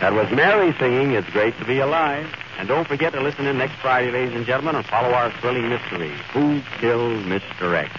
That 0.00 0.14
was 0.14 0.30
Mary 0.30 0.72
singing 0.78 1.12
It's 1.12 1.28
Great 1.28 1.58
to 1.58 1.64
Be 1.66 1.78
Alive. 1.78 2.26
And 2.56 2.66
don't 2.66 2.88
forget 2.88 3.12
to 3.12 3.20
listen 3.20 3.46
in 3.46 3.58
next 3.58 3.74
Friday, 3.82 4.10
ladies 4.10 4.34
and 4.34 4.46
gentlemen, 4.46 4.76
and 4.76 4.86
follow 4.86 5.12
our 5.12 5.30
thrilling 5.40 5.68
mystery 5.68 6.10
Who 6.32 6.62
Killed 6.78 7.22
Mr. 7.24 7.76
X? 7.76 7.92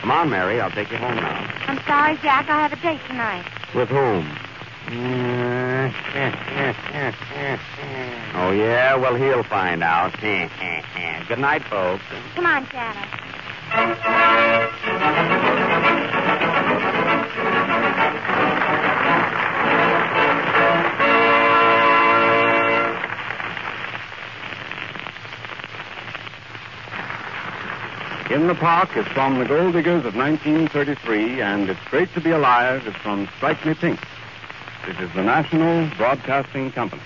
Come 0.00 0.10
on, 0.10 0.28
Mary. 0.28 0.60
I'll 0.60 0.72
take 0.72 0.90
you 0.90 0.96
home 0.96 1.14
now. 1.14 1.48
I'm 1.68 1.78
sorry, 1.86 2.16
Jack. 2.16 2.48
I 2.48 2.66
have 2.66 2.72
a 2.72 2.82
date 2.82 3.00
tonight. 3.06 3.46
With 3.76 3.88
whom? 3.88 4.28
oh, 8.34 8.50
yeah? 8.50 8.96
Well, 8.96 9.14
he'll 9.14 9.44
find 9.44 9.84
out. 9.84 10.20
Good 11.28 11.38
night, 11.38 11.62
folks. 11.62 12.02
Come 12.34 12.46
on, 12.46 12.66
Shadow. 12.66 12.98
In 28.36 28.48
the 28.48 28.54
Park 28.54 28.94
is 28.98 29.06
from 29.06 29.38
the 29.38 29.46
Gold 29.46 29.72
Diggers 29.72 30.04
of 30.04 30.14
1933, 30.14 31.40
and 31.40 31.70
It's 31.70 31.80
Great 31.88 32.12
to 32.12 32.20
Be 32.20 32.32
Alive 32.32 32.86
is 32.86 32.94
from 32.96 33.26
Strike 33.38 33.64
Me 33.64 33.72
Pink. 33.72 33.98
This 34.86 35.00
is 35.00 35.10
the 35.14 35.22
National 35.22 35.88
Broadcasting 35.96 36.70
Company. 36.70 37.00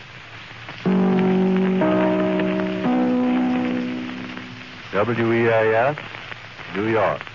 WEAF, 4.93 5.99
New 6.75 6.89
York. 6.89 7.31